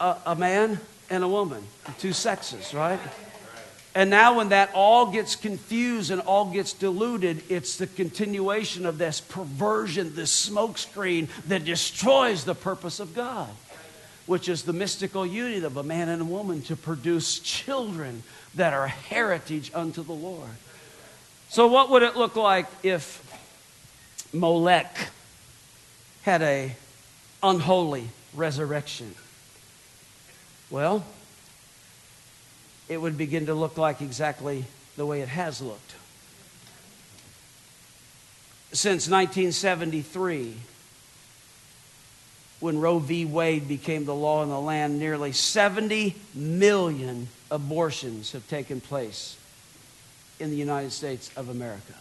[0.00, 0.80] A, a man
[1.10, 1.62] and a woman,
[1.98, 3.00] two sexes, right?
[3.94, 8.98] And now, when that all gets confused and all gets diluted, it's the continuation of
[8.98, 13.48] this perversion, this smokescreen that destroys the purpose of God,
[14.26, 18.22] which is the mystical union of a man and a woman to produce children
[18.54, 20.50] that are heritage unto the Lord.
[21.48, 23.24] So, what would it look like if
[24.32, 24.94] Molech
[26.22, 26.76] had a
[27.42, 29.14] unholy resurrection?
[30.70, 31.04] Well,
[32.88, 34.64] it would begin to look like exactly
[34.96, 35.94] the way it has looked.
[38.72, 40.54] Since 1973,
[42.60, 43.24] when Roe v.
[43.24, 49.36] Wade became the law in the land, nearly 70 million abortions have taken place
[50.38, 51.94] in the United States of America.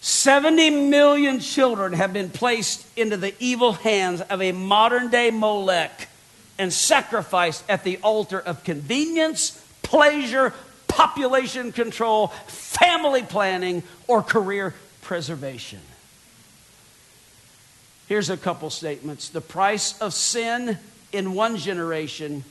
[0.00, 6.08] 70 million children have been placed into the evil hands of a modern day Molech
[6.58, 10.52] and sacrificed at the altar of convenience, pleasure,
[10.88, 15.80] population control, family planning, or career preservation.
[18.08, 19.30] Here's a couple statements.
[19.30, 20.78] The price of sin
[21.12, 22.44] in one generation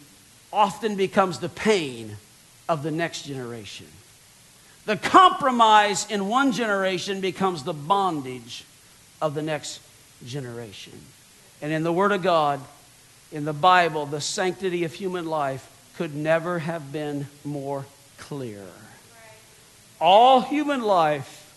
[0.52, 2.18] often becomes the pain
[2.68, 3.88] of the next generation.
[4.86, 8.66] The compromise in one generation becomes the bondage
[9.22, 9.80] of the next
[10.26, 11.00] generation.
[11.62, 12.60] And in the Word of God,
[13.32, 15.68] in the Bible, the sanctity of human life
[15.98, 17.86] could never have been more
[18.18, 18.66] clear.
[20.00, 21.54] All human life,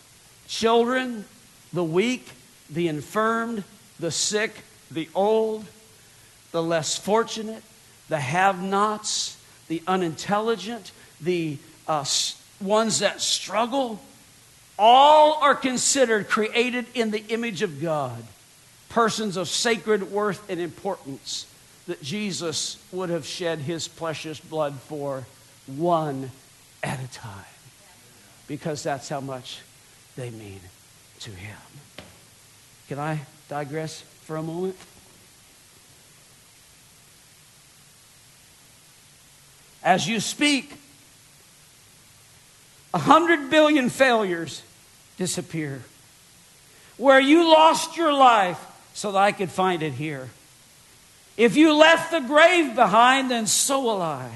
[0.47, 1.25] children,
[1.73, 2.31] the weak,
[2.71, 3.65] the infirmed,
[3.99, 4.53] the sick,
[4.91, 5.65] the old,
[6.53, 7.63] the less fortunate,
[8.09, 9.37] the have nots,
[9.69, 11.59] the unintelligent, the
[11.89, 12.05] uh,
[12.61, 14.01] ones that struggle,
[14.79, 18.23] all are considered created in the image of God,
[18.91, 21.47] persons of sacred worth and importance
[21.87, 25.27] that Jesus would have shed his precious blood for
[25.67, 26.31] one
[26.83, 27.45] at a time
[28.47, 29.61] because that's how much
[30.17, 30.61] they mean
[31.21, 31.57] to him.
[32.89, 34.77] Can I digress for a moment?
[39.83, 40.79] As you speak,
[42.95, 44.63] a hundred billion failures
[45.19, 45.83] disappear.
[46.97, 50.31] Where you lost your life so that I could find it here.
[51.37, 54.31] If you left the grave behind, then so will I.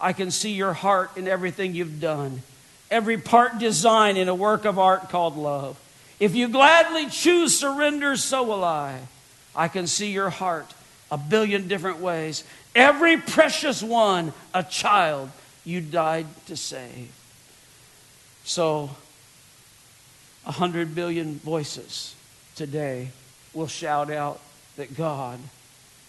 [0.00, 2.42] I can see your heart in everything you've done,
[2.90, 5.78] every part designed in a work of art called love.
[6.18, 9.00] If you gladly choose surrender, so will I.
[9.54, 10.72] I can see your heart
[11.10, 12.44] a billion different ways.
[12.74, 15.30] Every precious one, a child
[15.64, 17.10] you died to save.
[18.44, 18.90] So,
[20.46, 22.14] a hundred billion voices
[22.54, 23.10] today
[23.54, 24.40] will shout out
[24.76, 25.38] that God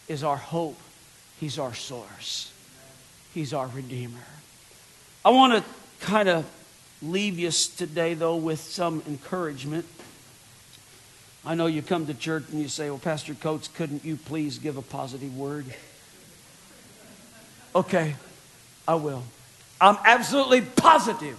[0.07, 0.77] is our hope.
[1.39, 2.51] He's our source.
[3.33, 4.17] He's our Redeemer.
[5.23, 6.45] I want to kind of
[7.01, 9.85] leave you today, though, with some encouragement.
[11.45, 14.57] I know you come to church and you say, Well, Pastor Coats, couldn't you please
[14.57, 15.65] give a positive word?
[17.75, 18.15] Okay,
[18.87, 19.23] I will.
[19.79, 21.37] I'm absolutely positive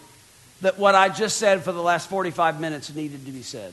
[0.60, 3.72] that what I just said for the last 45 minutes needed to be said.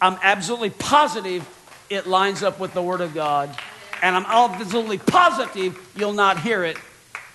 [0.00, 1.42] I'm absolutely positive
[1.90, 3.56] it lines up with the Word of God.
[4.02, 6.76] And I'm absolutely positive you'll not hear it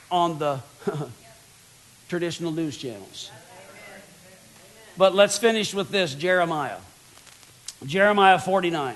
[0.10, 0.60] on the
[2.10, 3.32] traditional news channels.
[4.98, 6.78] But let's finish with this Jeremiah.
[7.86, 8.96] Jeremiah 49.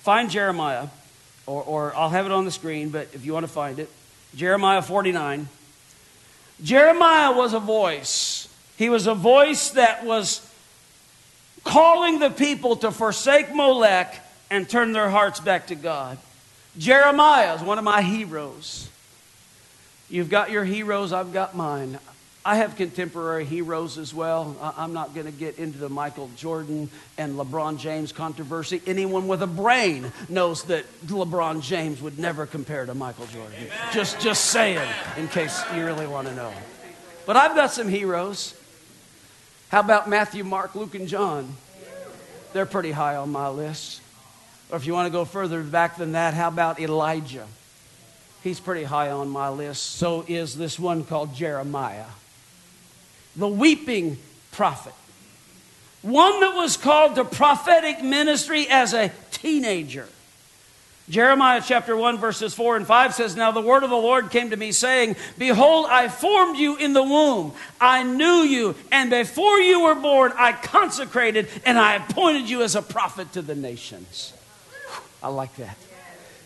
[0.00, 0.88] Find Jeremiah,
[1.46, 3.88] or, or I'll have it on the screen, but if you want to find it,
[4.34, 5.48] Jeremiah 49.
[6.62, 8.48] Jeremiah was a voice.
[8.76, 10.48] He was a voice that was
[11.64, 14.21] calling the people to forsake Molech
[14.52, 16.18] and turn their hearts back to God.
[16.76, 18.88] Jeremiah is one of my heroes.
[20.10, 21.98] You've got your heroes, I've got mine.
[22.44, 24.54] I have contemporary heroes as well.
[24.76, 28.82] I'm not going to get into the Michael Jordan and LeBron James controversy.
[28.86, 33.54] Anyone with a brain knows that LeBron James would never compare to Michael Jordan.
[33.92, 34.86] Just, just saying,
[35.16, 36.52] in case you really want to know.
[37.24, 38.54] But I've got some heroes.
[39.68, 41.56] How about Matthew, Mark, Luke, and John?
[42.52, 44.01] They're pretty high on my list.
[44.72, 47.46] Or if you want to go further back than that, how about Elijah?
[48.42, 49.96] He's pretty high on my list.
[49.96, 52.06] So is this one called Jeremiah.
[53.36, 54.16] The weeping
[54.50, 54.94] prophet.
[56.00, 60.08] One that was called to prophetic ministry as a teenager.
[61.10, 64.50] Jeremiah chapter 1, verses 4 and 5 says, Now the word of the Lord came
[64.50, 67.52] to me, saying, Behold, I formed you in the womb.
[67.78, 72.74] I knew you, and before you were born, I consecrated and I appointed you as
[72.74, 74.32] a prophet to the nations.
[75.22, 75.76] I like that.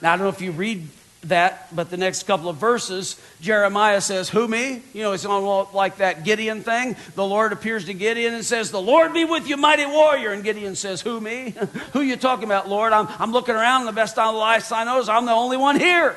[0.02, 0.86] Now, I don't know if you read
[1.24, 4.82] that, but the next couple of verses, Jeremiah says, Who me?
[4.92, 6.96] You know, it's on like that Gideon thing.
[7.14, 10.32] The Lord appears to Gideon and says, The Lord be with you, mighty warrior.
[10.32, 11.54] And Gideon says, Who me?
[11.92, 12.92] Who you talking about, Lord?
[12.92, 15.78] I'm, I'm looking around, and the best life I know is I'm the only one
[15.78, 16.16] here.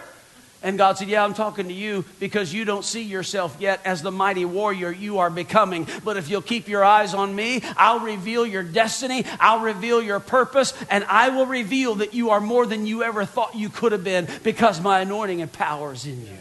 [0.62, 4.01] And God said, Yeah, I'm talking to you because you don't see yourself yet as
[4.01, 5.88] the mighty warrior you are becoming.
[6.03, 10.20] But if you'll keep your eyes on me, I'll reveal your destiny, I'll reveal your
[10.20, 13.93] purpose, and I will reveal that you are more than you ever thought you could
[13.93, 16.38] have been because my anointing and power is in you.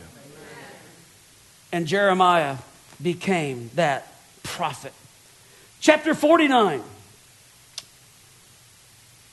[1.70, 2.56] And Jeremiah
[3.00, 4.12] became that
[4.42, 4.92] prophet.
[5.80, 6.82] Chapter 49.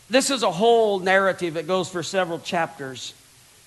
[0.09, 3.15] This is a whole narrative that goes for several chapters.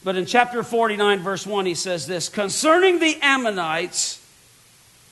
[0.04, 4.24] But in chapter 49, verse 1, he says this Concerning the Ammonites,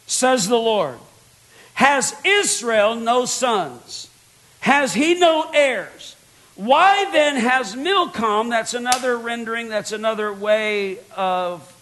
[0.06, 0.98] says the Lord,
[1.74, 4.08] has Israel no sons?
[4.60, 6.16] Has he no heirs?
[6.54, 11.72] Why then has Milcom, that's another rendering, that's another way of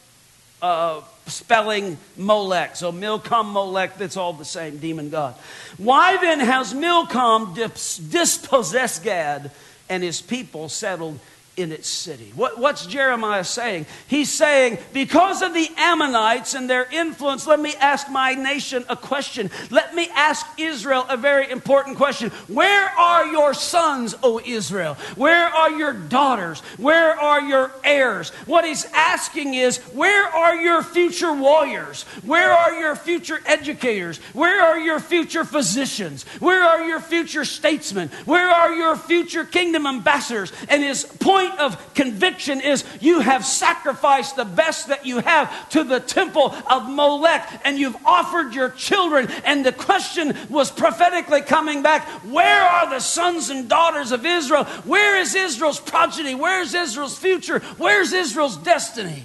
[0.60, 2.74] uh, spelling Molech.
[2.74, 5.34] So Milcom, Molech, that's all the same, demon god.
[5.78, 9.50] Why then has Milcom dispossessed Gad
[9.88, 11.20] and his people settled
[11.56, 12.32] in its city.
[12.34, 13.86] What, what's Jeremiah saying?
[14.08, 18.96] He's saying, because of the Ammonites and their influence, let me ask my nation a
[18.96, 19.50] question.
[19.70, 22.30] Let me ask Israel a very important question.
[22.48, 24.94] Where are your sons, O Israel?
[25.16, 26.60] Where are your daughters?
[26.76, 28.30] Where are your heirs?
[28.46, 32.02] What he's asking is, where are your future warriors?
[32.24, 34.18] Where are your future educators?
[34.32, 36.24] Where are your future physicians?
[36.40, 38.10] Where are your future statesmen?
[38.24, 40.52] Where are your future kingdom ambassadors?
[40.68, 45.68] And his point point of conviction is you have sacrificed the best that you have
[45.70, 49.28] to the temple of Molech and you've offered your children.
[49.44, 54.64] And the question was prophetically coming back where are the sons and daughters of Israel?
[54.84, 56.34] Where is Israel's progeny?
[56.34, 57.60] Where's Israel's future?
[57.78, 59.24] Where's Israel's destiny?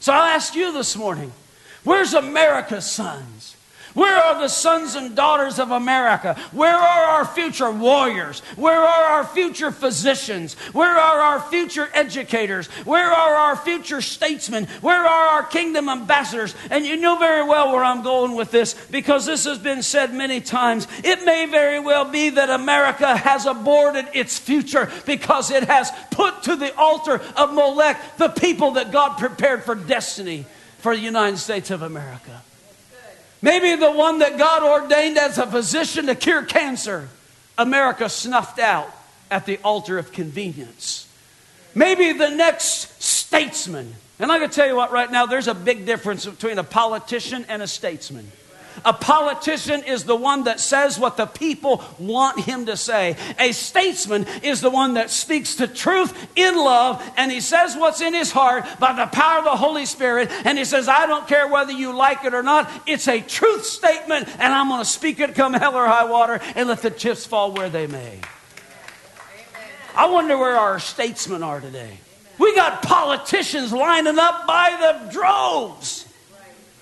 [0.00, 1.32] So I'll ask you this morning
[1.84, 3.56] where's America's sons?
[3.94, 6.34] Where are the sons and daughters of America?
[6.52, 8.40] Where are our future warriors?
[8.56, 10.54] Where are our future physicians?
[10.72, 12.66] Where are our future educators?
[12.84, 14.66] Where are our future statesmen?
[14.80, 16.54] Where are our kingdom ambassadors?
[16.70, 20.12] And you know very well where I'm going with this because this has been said
[20.12, 20.86] many times.
[21.02, 26.42] It may very well be that America has aborted its future because it has put
[26.44, 30.46] to the altar of Molech the people that God prepared for destiny
[30.78, 32.42] for the United States of America.
[33.40, 37.08] Maybe the one that God ordained as a physician to cure cancer,
[37.56, 38.90] America snuffed out
[39.30, 41.06] at the altar of convenience.
[41.74, 43.94] Maybe the next statesman.
[44.18, 47.44] And I can tell you what, right now, there's a big difference between a politician
[47.48, 48.30] and a statesman.
[48.84, 53.16] A politician is the one that says what the people want him to say.
[53.38, 58.00] A statesman is the one that speaks the truth in love and he says what's
[58.00, 60.30] in his heart by the power of the Holy Spirit.
[60.44, 62.70] And he says, I don't care whether you like it or not.
[62.86, 66.40] It's a truth statement and I'm going to speak it come hell or high water
[66.54, 68.20] and let the chips fall where they may.
[69.94, 71.98] I wonder where our statesmen are today.
[72.38, 76.07] We got politicians lining up by the droves.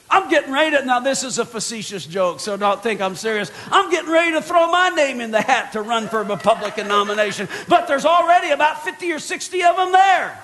[0.08, 3.50] I'm getting ready to, now this is a facetious joke, so don't think I'm serious.
[3.70, 6.88] I'm getting ready to throw my name in the hat to run for a Republican
[6.88, 10.42] nomination, but there's already about 50 or 60 of them there.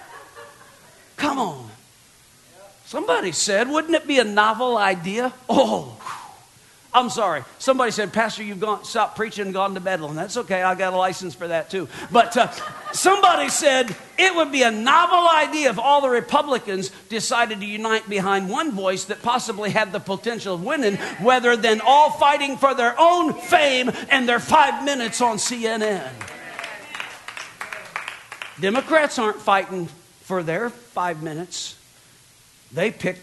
[1.17, 1.71] Come on.
[2.87, 5.33] Somebody said, wouldn't it be a novel idea?
[5.49, 5.99] Oh,
[6.93, 7.43] I'm sorry.
[7.59, 10.15] Somebody said, Pastor, you've gone, stopped preaching and gone to Bedlam.
[10.15, 10.63] That's okay.
[10.63, 11.89] I got a license for that too.
[12.11, 12.51] But uh,
[12.93, 18.09] somebody said it would be a novel idea if all the Republicans decided to unite
[18.09, 22.75] behind one voice that possibly had the potential of winning, rather than all fighting for
[22.75, 26.11] their own fame and their five minutes on CNN.
[28.61, 29.89] Democrats aren't fighting
[30.21, 31.77] for their five minutes,
[32.73, 33.19] they pick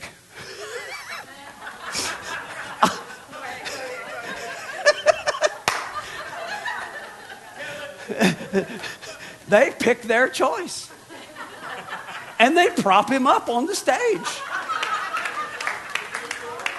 [9.49, 10.89] they pick their choice.
[12.39, 14.39] And they prop him up on the stage.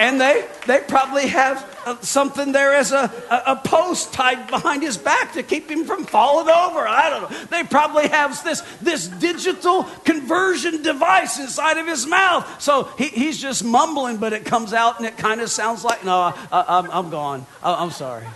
[0.01, 4.83] And they, they probably have uh, something there as a, a, a, post tied behind
[4.83, 6.89] his back to keep him from falling over.
[6.89, 7.37] I don't know.
[7.51, 12.63] They probably have this, this digital conversion device inside of his mouth.
[12.63, 16.03] So he, he's just mumbling, but it comes out and it kind of sounds like,
[16.03, 17.45] no, I, am I'm gone.
[17.63, 18.27] I, am sorry.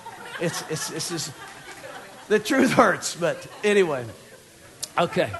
[0.40, 1.32] It's, it's, it's just,
[2.28, 3.16] the truth hurts.
[3.16, 4.04] But anyway,
[4.98, 5.32] okay.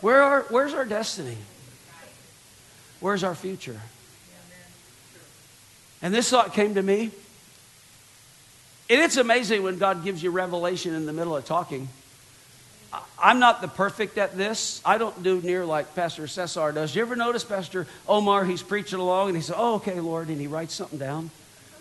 [0.00, 1.36] Where are, where's our destiny?
[3.00, 3.80] Where's our future?
[6.02, 7.10] And this thought came to me.
[8.88, 11.88] And it's amazing when God gives you revelation in the middle of talking.
[13.18, 14.80] I'm not the perfect at this.
[14.84, 16.94] I don't do near like Pastor Cesar does.
[16.94, 18.44] You ever notice Pastor Omar?
[18.44, 21.30] He's preaching along and he says, Oh, okay, Lord, and he writes something down.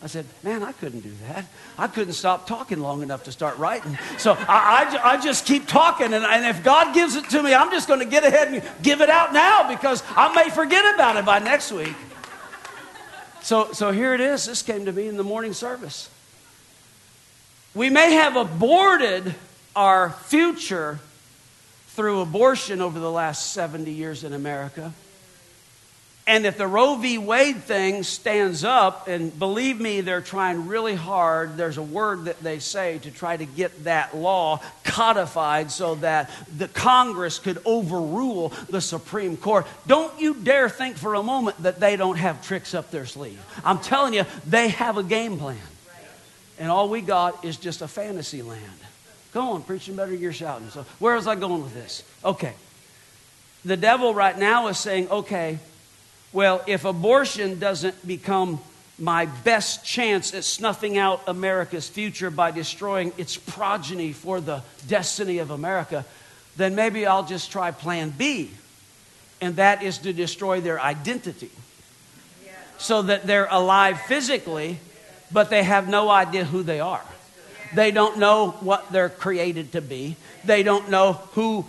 [0.02, 1.46] I said, Man, I couldn't do that.
[1.78, 3.98] I couldn't stop talking long enough to start writing.
[4.18, 6.14] So I, I, I just keep talking.
[6.14, 8.64] And, and if God gives it to me, I'm just going to get ahead and
[8.82, 11.96] give it out now because I may forget about it by next week.
[13.42, 14.46] So, so here it is.
[14.46, 16.10] This came to me in the morning service.
[17.76, 19.36] We may have aborted
[19.76, 21.00] our future
[21.90, 24.94] through abortion over the last 70 years in America.
[26.28, 27.20] And if the Roe v.
[27.20, 32.40] Wade thing stands up, and believe me, they're trying really hard, there's a word that
[32.40, 38.50] they say to try to get that law codified so that the Congress could overrule
[38.70, 39.68] the Supreme Court.
[39.86, 43.40] Don't you dare think for a moment that they don't have tricks up their sleeve.
[43.64, 45.58] I'm telling you, they have a game plan.
[46.58, 48.64] And all we got is just a fantasy land.
[49.32, 50.70] Go on, preaching better, you're shouting.
[50.70, 52.04] So, where was I going with this?
[52.24, 52.54] Okay.
[53.64, 55.60] The devil right now is saying, okay,
[56.36, 58.60] well, if abortion doesn't become
[59.00, 65.38] my best chance at snuffing out America's future by destroying its progeny for the destiny
[65.38, 66.06] of America,
[66.58, 68.52] then maybe I'll just try plan B,
[69.40, 71.52] and that is to destroy their identity
[72.78, 74.80] so that they're alive physically,
[75.32, 77.06] but they have no idea who they are.
[77.74, 80.18] They don't know what they're created to be.
[80.44, 81.66] They don't know who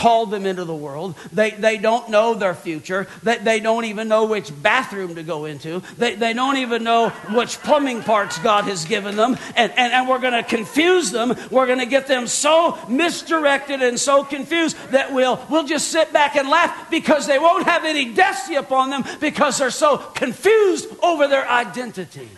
[0.00, 1.14] called them into the world.
[1.30, 3.06] They, they don't know their future.
[3.22, 5.82] They, they don't even know which bathroom to go into.
[5.98, 9.36] They, they don't even know which plumbing parts God has given them.
[9.56, 11.36] And, and, and we're going to confuse them.
[11.50, 16.14] We're going to get them so misdirected and so confused that we'll, we'll just sit
[16.14, 20.88] back and laugh because they won't have any destiny upon them because they're so confused
[21.02, 22.30] over their identity.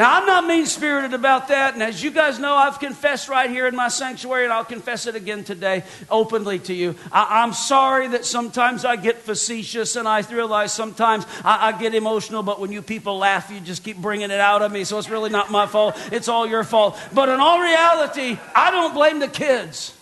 [0.00, 1.74] Now, I'm not mean spirited about that.
[1.74, 5.06] And as you guys know, I've confessed right here in my sanctuary, and I'll confess
[5.06, 6.94] it again today openly to you.
[7.12, 11.94] I, am sorry that sometimes I get facetious and I realize sometimes I, I get
[11.94, 14.84] emotional, but when you people laugh, you just keep bringing it out of me.
[14.84, 15.94] So it's really not my fault.
[16.10, 16.98] It's all your fault.
[17.12, 19.94] But in all reality, I don't blame the kids.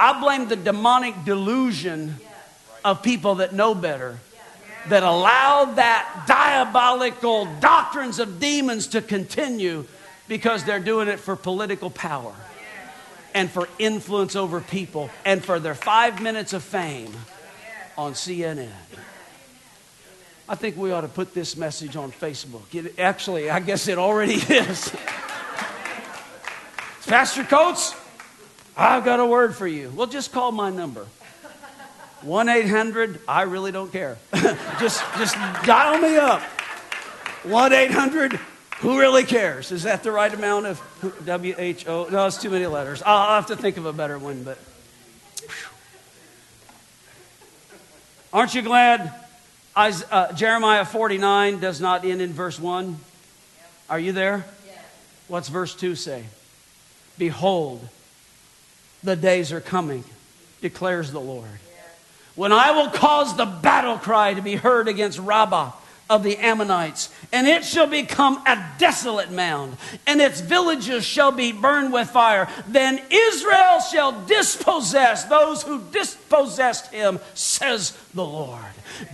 [0.00, 2.16] I blame the demonic delusion
[2.84, 4.18] of people that know better
[4.88, 9.84] that allowed that diabolical doctrines of demons to continue
[10.28, 12.34] because they're doing it for political power
[13.34, 17.12] and for influence over people and for their five minutes of fame
[17.96, 18.68] on CNN.
[20.48, 22.74] I think we ought to put this message on Facebook.
[22.74, 24.94] It, actually, I guess it already is.
[27.06, 27.94] Pastor Coats,
[28.76, 29.92] I've got a word for you.
[29.94, 31.06] Well, just call my number.
[32.24, 34.16] 1 800, I really don't care.
[34.80, 36.40] just, just dial me up.
[37.44, 38.34] 1 800,
[38.78, 39.72] who really cares?
[39.72, 42.08] Is that the right amount of W H O?
[42.10, 43.02] No, it's too many letters.
[43.02, 44.58] I'll, I'll have to think of a better one, but.
[48.32, 49.12] Aren't you glad
[49.74, 52.96] uh, Jeremiah 49 does not end in verse 1?
[53.90, 54.44] Are you there?
[55.28, 56.24] What's verse 2 say?
[57.18, 57.86] Behold,
[59.02, 60.04] the days are coming,
[60.60, 61.58] declares the Lord
[62.34, 65.72] when I will cause the battle cry to be heard against Rabbah
[66.12, 71.52] of the Ammonites, and it shall become a desolate mound, and its villages shall be
[71.52, 72.50] burned with fire.
[72.68, 78.60] Then Israel shall dispossess those who dispossessed him, says the Lord.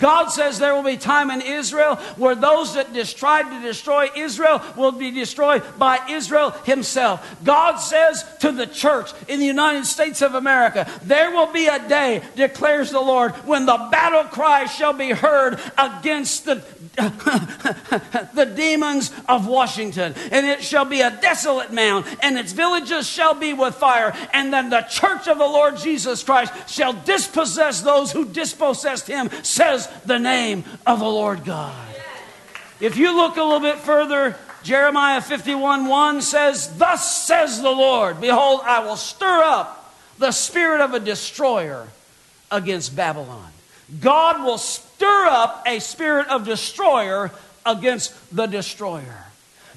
[0.01, 4.61] God says there will be time in Israel where those that tried to destroy Israel
[4.76, 7.36] will be destroyed by Israel himself.
[7.44, 11.88] God says to the church in the United States of America, there will be a
[11.88, 16.57] day, declares the Lord, when the battle cry shall be heard against the
[16.97, 23.34] the demons of Washington, and it shall be a desolate mound, and its villages shall
[23.34, 28.12] be with fire, and then the church of the Lord Jesus Christ shall dispossess those
[28.12, 31.74] who dispossessed him, says the name of the Lord God.
[32.80, 38.20] If you look a little bit further, Jeremiah 51 1 says, Thus says the Lord,
[38.20, 41.89] Behold, I will stir up the spirit of a destroyer
[42.51, 43.51] against Babylon.
[44.01, 44.59] God will
[44.99, 47.30] stir up a spirit of destroyer
[47.64, 49.24] against the destroyer.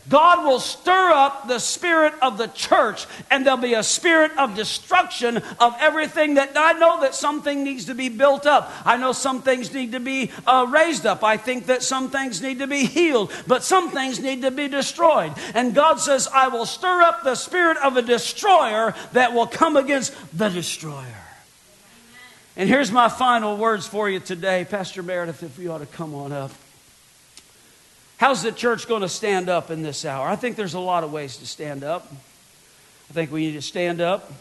[0.09, 4.55] God will stir up the spirit of the church, and there'll be a spirit of
[4.55, 8.73] destruction of everything that I know that something needs to be built up.
[8.83, 11.23] I know some things need to be uh, raised up.
[11.23, 14.67] I think that some things need to be healed, but some things need to be
[14.67, 15.33] destroyed.
[15.53, 19.77] And God says, I will stir up the spirit of a destroyer that will come
[19.77, 21.30] against the destroyer.
[22.57, 24.65] And here's my final words for you today.
[24.69, 26.51] Pastor Meredith, if you ought to come on up.
[28.17, 30.27] How's the church going to stand up in this hour?
[30.27, 32.11] I think there's a lot of ways to stand up.
[33.09, 34.31] I think we need to stand up.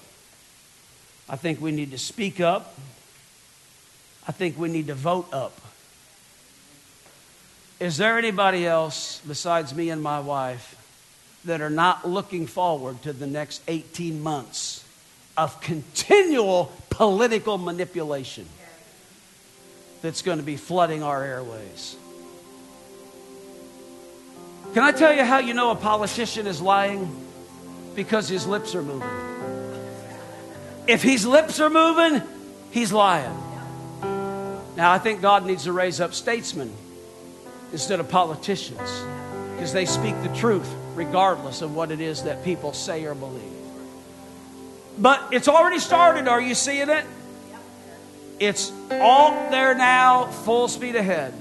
[1.28, 2.74] I think we need to speak up.
[4.26, 5.58] I think we need to vote up.
[7.78, 10.76] Is there anybody else besides me and my wife
[11.44, 14.84] that are not looking forward to the next 18 months
[15.36, 18.44] of continual political manipulation
[20.02, 21.96] that's going to be flooding our airways?
[24.74, 27.10] Can I tell you how you know a politician is lying?
[27.94, 29.08] Because his lips are moving.
[30.86, 32.20] If his lips are moving,
[32.70, 33.34] he's lying.
[34.76, 36.70] Now, I think God needs to raise up statesmen
[37.72, 39.04] instead of politicians
[39.54, 43.59] because they speak the truth regardless of what it is that people say or believe.
[44.98, 46.28] But it's already started.
[46.28, 47.04] Are you seeing it?
[48.38, 51.34] It's all there now, full speed ahead.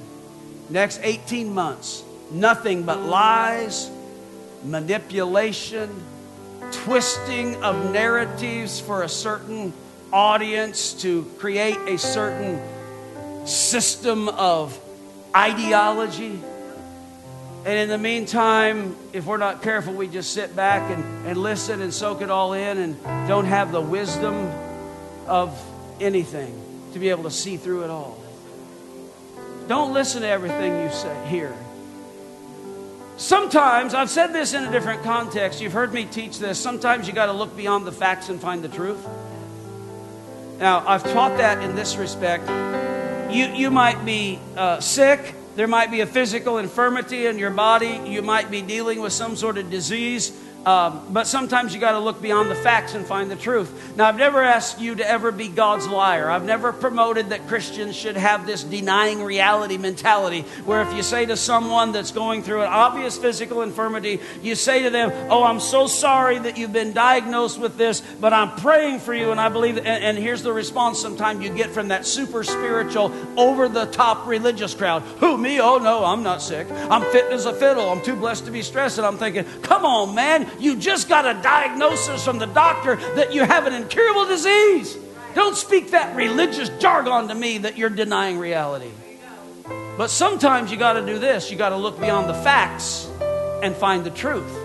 [0.69, 3.89] Next 18 months nothing but lies,
[4.63, 5.89] manipulation,
[6.71, 9.73] twisting of narratives for a certain
[10.11, 12.61] audience to create a certain
[13.47, 14.79] system of
[15.35, 16.39] ideology.
[17.65, 21.81] And in the meantime, if we're not careful, we just sit back and, and listen
[21.81, 24.49] and soak it all in and don't have the wisdom
[25.27, 25.61] of
[25.99, 26.59] anything
[26.93, 28.17] to be able to see through it all.
[29.67, 31.55] Don't listen to everything you say here.
[33.17, 35.61] Sometimes, I've said this in a different context.
[35.61, 36.57] You've heard me teach this.
[36.57, 39.05] Sometimes you got to look beyond the facts and find the truth.
[40.57, 42.49] Now, I've taught that in this respect.
[43.29, 47.99] You, you might be uh, sick, there might be a physical infirmity in your body,
[48.05, 50.31] you might be dealing with some sort of disease.
[50.65, 53.95] Um, but sometimes you got to look beyond the facts and find the truth.
[53.95, 56.29] Now, I've never asked you to ever be God's liar.
[56.29, 61.25] I've never promoted that Christians should have this denying reality mentality where if you say
[61.25, 65.61] to someone that's going through an obvious physical infirmity, you say to them, Oh, I'm
[65.61, 69.31] so sorry that you've been diagnosed with this, but I'm praying for you.
[69.31, 73.13] And I believe, and, and here's the response sometimes you get from that super spiritual,
[73.37, 75.61] over the top religious crowd Who, me?
[75.61, 76.67] Oh, no, I'm not sick.
[76.71, 77.89] I'm fit as a fiddle.
[77.89, 78.97] I'm too blessed to be stressed.
[78.97, 80.48] And I'm thinking, Come on, man.
[80.57, 84.97] You just got a diagnosis from the doctor that you have an incurable disease.
[85.35, 88.91] Don't speak that religious jargon to me that you're denying reality.
[89.97, 93.09] But sometimes you got to do this you got to look beyond the facts
[93.61, 94.57] and find the truth.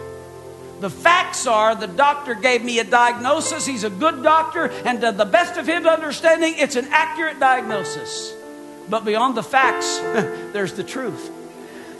[0.80, 3.64] The facts are the doctor gave me a diagnosis.
[3.64, 8.34] He's a good doctor, and to the best of his understanding, it's an accurate diagnosis.
[8.88, 9.98] But beyond the facts,
[10.52, 11.30] there's the truth.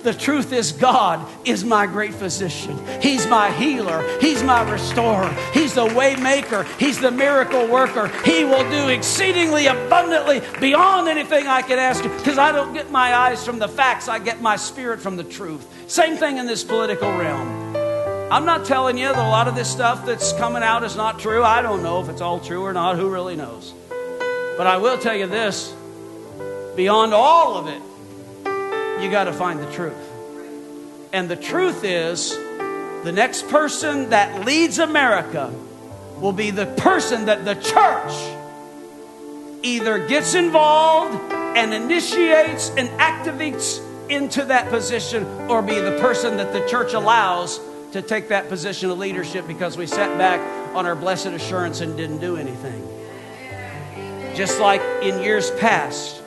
[0.05, 2.78] The truth is, God is my great physician.
[3.00, 4.05] He's my healer.
[4.20, 5.34] He's my restorer.
[5.55, 6.64] He's the way maker.
[6.78, 8.09] He's the miracle worker.
[8.22, 13.14] He will do exceedingly abundantly beyond anything I can ask because I don't get my
[13.14, 15.66] eyes from the facts, I get my spirit from the truth.
[15.90, 17.74] Same thing in this political realm.
[18.30, 21.18] I'm not telling you that a lot of this stuff that's coming out is not
[21.18, 21.42] true.
[21.42, 22.96] I don't know if it's all true or not.
[22.96, 23.72] Who really knows?
[24.59, 25.74] But I will tell you this
[26.76, 27.80] beyond all of it,
[29.05, 29.94] you got to find the truth.
[31.12, 32.34] And the truth is,
[33.05, 35.52] the next person that leads America
[36.18, 38.12] will be the person that the church
[39.62, 43.80] either gets involved and initiates and activates
[44.11, 47.61] into that position or be the person that the church allows
[47.92, 50.40] to take that position of leadership because we sat back
[50.74, 52.82] on our blessed assurance and didn't do anything.
[54.34, 56.24] Just like in years past,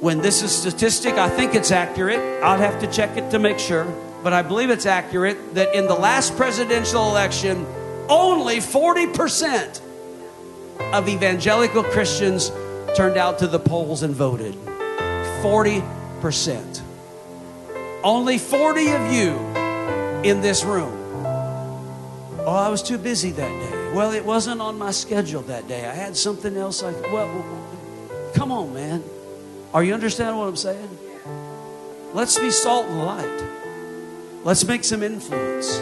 [0.00, 2.42] when this is statistic, I think it's accurate.
[2.42, 3.84] I'll have to check it to make sure,
[4.22, 7.66] but I believe it's accurate that in the last presidential election,
[8.08, 9.80] only 40%
[10.92, 12.50] of evangelical Christians
[12.96, 14.54] turned out to the polls and voted.
[15.42, 16.80] 40%.
[18.02, 19.36] Only 40 of you
[20.24, 20.96] in this room.
[22.46, 23.92] Oh, I was too busy that day.
[23.94, 25.86] Well, it wasn't on my schedule that day.
[25.86, 26.82] I had something else.
[26.82, 27.28] I well,
[28.34, 29.04] come on, man.
[29.72, 30.98] Are you understanding what I'm saying?
[32.12, 33.44] Let's be salt and light.
[34.42, 35.78] Let's make some influence.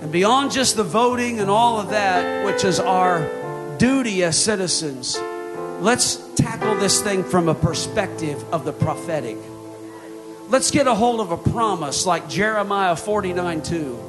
[0.00, 3.28] And beyond just the voting and all of that, which is our
[3.76, 5.18] duty as citizens,
[5.80, 9.36] let's tackle this thing from a perspective of the prophetic.
[10.48, 14.03] Let's get a hold of a promise like Jeremiah 49 2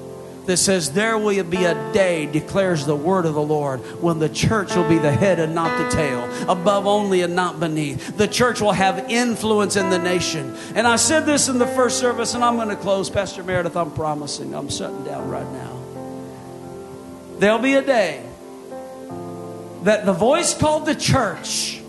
[0.45, 4.29] that says, There will be a day, declares the word of the Lord, when the
[4.29, 8.17] church will be the head and not the tail, above only and not beneath.
[8.17, 10.55] The church will have influence in the nation.
[10.75, 13.09] And I said this in the first service, and I'm going to close.
[13.09, 14.53] Pastor Meredith, I'm promising.
[14.53, 15.81] I'm shutting down right now.
[17.39, 18.23] There'll be a day
[19.83, 21.81] that the voice called the church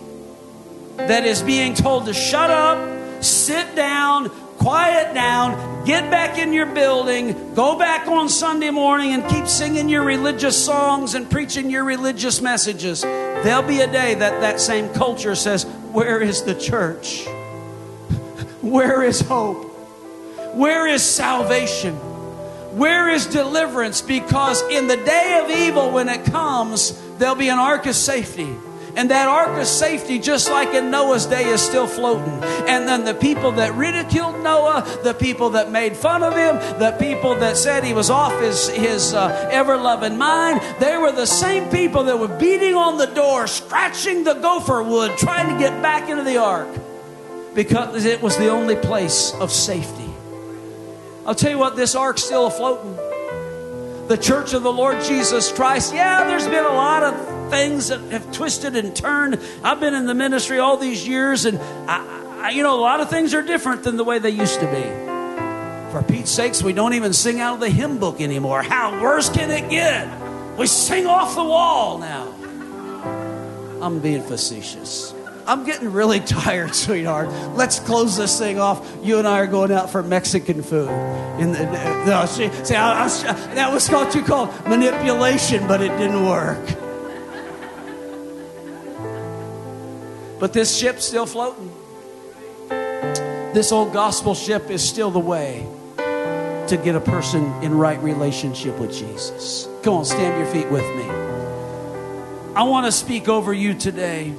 [0.97, 4.31] that is being told to shut up, sit down,
[4.67, 9.87] quiet down, get back in your building, go back on Sunday morning and keep singing
[9.87, 13.01] your religious songs and preaching your religious messages.
[13.01, 15.63] There'll be a day that that same culture says,
[15.93, 17.25] Where is the church?
[18.61, 19.63] Where is hope?
[20.53, 21.93] Where is salvation?
[22.77, 24.01] Where is deliverance?
[24.01, 28.53] Because in the day of evil, when it comes, there'll be an ark of safety
[28.97, 32.43] and that ark of safety, just like in Noah's day, is still floating.
[32.67, 36.95] And then the people that ridiculed Noah, the people that made fun of him, the
[36.99, 41.27] people that said he was off his, his uh, ever loving mind, they were the
[41.27, 45.79] same people that were beating on the door, scratching the gopher wood, trying to get
[45.83, 46.67] back into the ark
[47.53, 50.09] because it was the only place of safety.
[51.23, 52.97] I'll tell you what, this ark's still floating.
[54.07, 57.99] The church of the Lord Jesus Christ, yeah, there's been a lot of things that
[58.11, 59.37] have twisted and turned.
[59.63, 63.01] I've been in the ministry all these years, and I, I, you know, a lot
[63.01, 65.91] of things are different than the way they used to be.
[65.91, 68.61] For Pete's sakes, we don't even sing out of the hymn book anymore.
[68.61, 70.07] How worse can it get?
[70.57, 72.33] We sing off the wall now.
[73.81, 75.13] I'm being facetious.
[75.47, 77.29] I'm getting really tired, sweetheart.
[77.55, 78.85] Let's close this thing off.
[79.01, 80.89] You and I are going out for Mexican food.
[81.39, 81.65] In the,
[82.05, 86.65] no, see, see I, I, that was what you called manipulation, but it didn't work.
[90.39, 91.71] But this ship's still floating.
[92.69, 95.65] This old gospel ship is still the way
[95.97, 99.67] to get a person in right relationship with Jesus.
[99.83, 101.09] Come on, stand your feet with me.
[102.55, 104.33] I want to speak over you today.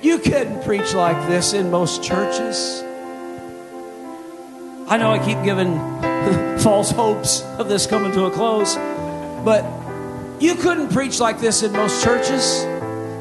[0.00, 2.82] You couldn't preach like this in most churches.
[4.86, 5.76] I know I keep giving
[6.60, 8.76] false hopes of this coming to a close,
[9.44, 9.64] but
[10.40, 12.62] you couldn't preach like this in most churches.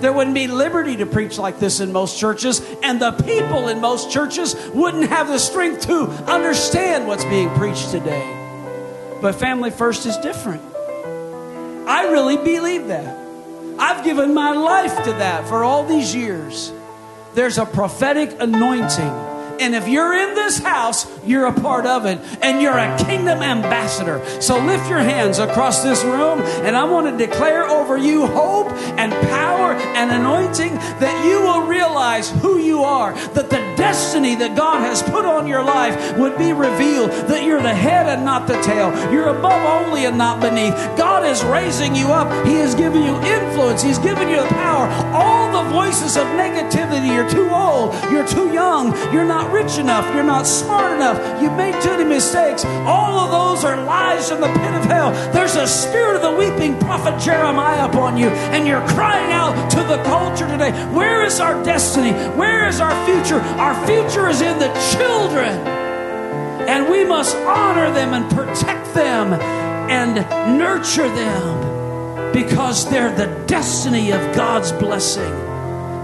[0.01, 3.81] There wouldn't be liberty to preach like this in most churches, and the people in
[3.81, 8.35] most churches wouldn't have the strength to understand what's being preached today.
[9.19, 10.61] But Family First is different.
[11.87, 13.26] I really believe that.
[13.79, 16.71] I've given my life to that for all these years.
[17.33, 19.27] There's a prophetic anointing
[19.59, 22.19] and if you're in this house, you're a part of it.
[22.41, 24.23] And you're a kingdom ambassador.
[24.41, 26.41] So lift your hands across this room.
[26.41, 31.67] And I want to declare over you hope and power and anointing that you will
[31.67, 33.13] realize who you are.
[33.33, 37.11] That the destiny that God has put on your life would be revealed.
[37.29, 38.91] That you're the head and not the tail.
[39.11, 40.73] You're above only and not beneath.
[40.97, 42.27] God is raising you up.
[42.45, 43.81] He is giving you influence.
[43.81, 44.87] He's giving you the power.
[45.13, 47.93] All the voices of negativity, you're too old.
[48.11, 48.93] You're too young.
[49.13, 50.05] You're not rich enough.
[50.13, 51.17] You're not smart enough.
[51.41, 52.65] You made too many mistakes.
[52.65, 55.11] All of those are lies from the pit of hell.
[55.31, 59.83] There's a spirit of the weeping prophet Jeremiah upon you, and you're crying out to
[59.83, 62.11] the culture today Where is our destiny?
[62.35, 63.39] Where is our future?
[63.59, 65.55] Our future is in the children.
[66.67, 69.33] And we must honor them and protect them
[69.89, 70.15] and
[70.57, 75.33] nurture them because they're the destiny of God's blessing.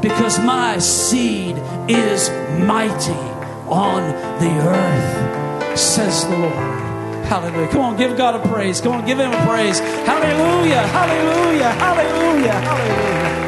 [0.01, 1.57] Because my seed
[1.87, 3.11] is mighty
[3.69, 4.03] on
[4.39, 6.83] the earth, says the Lord.
[7.25, 7.67] Hallelujah.
[7.69, 8.81] Come on, give God a praise.
[8.81, 9.79] Come on, give Him a praise.
[9.79, 13.42] Hallelujah, hallelujah, hallelujah, hallelujah.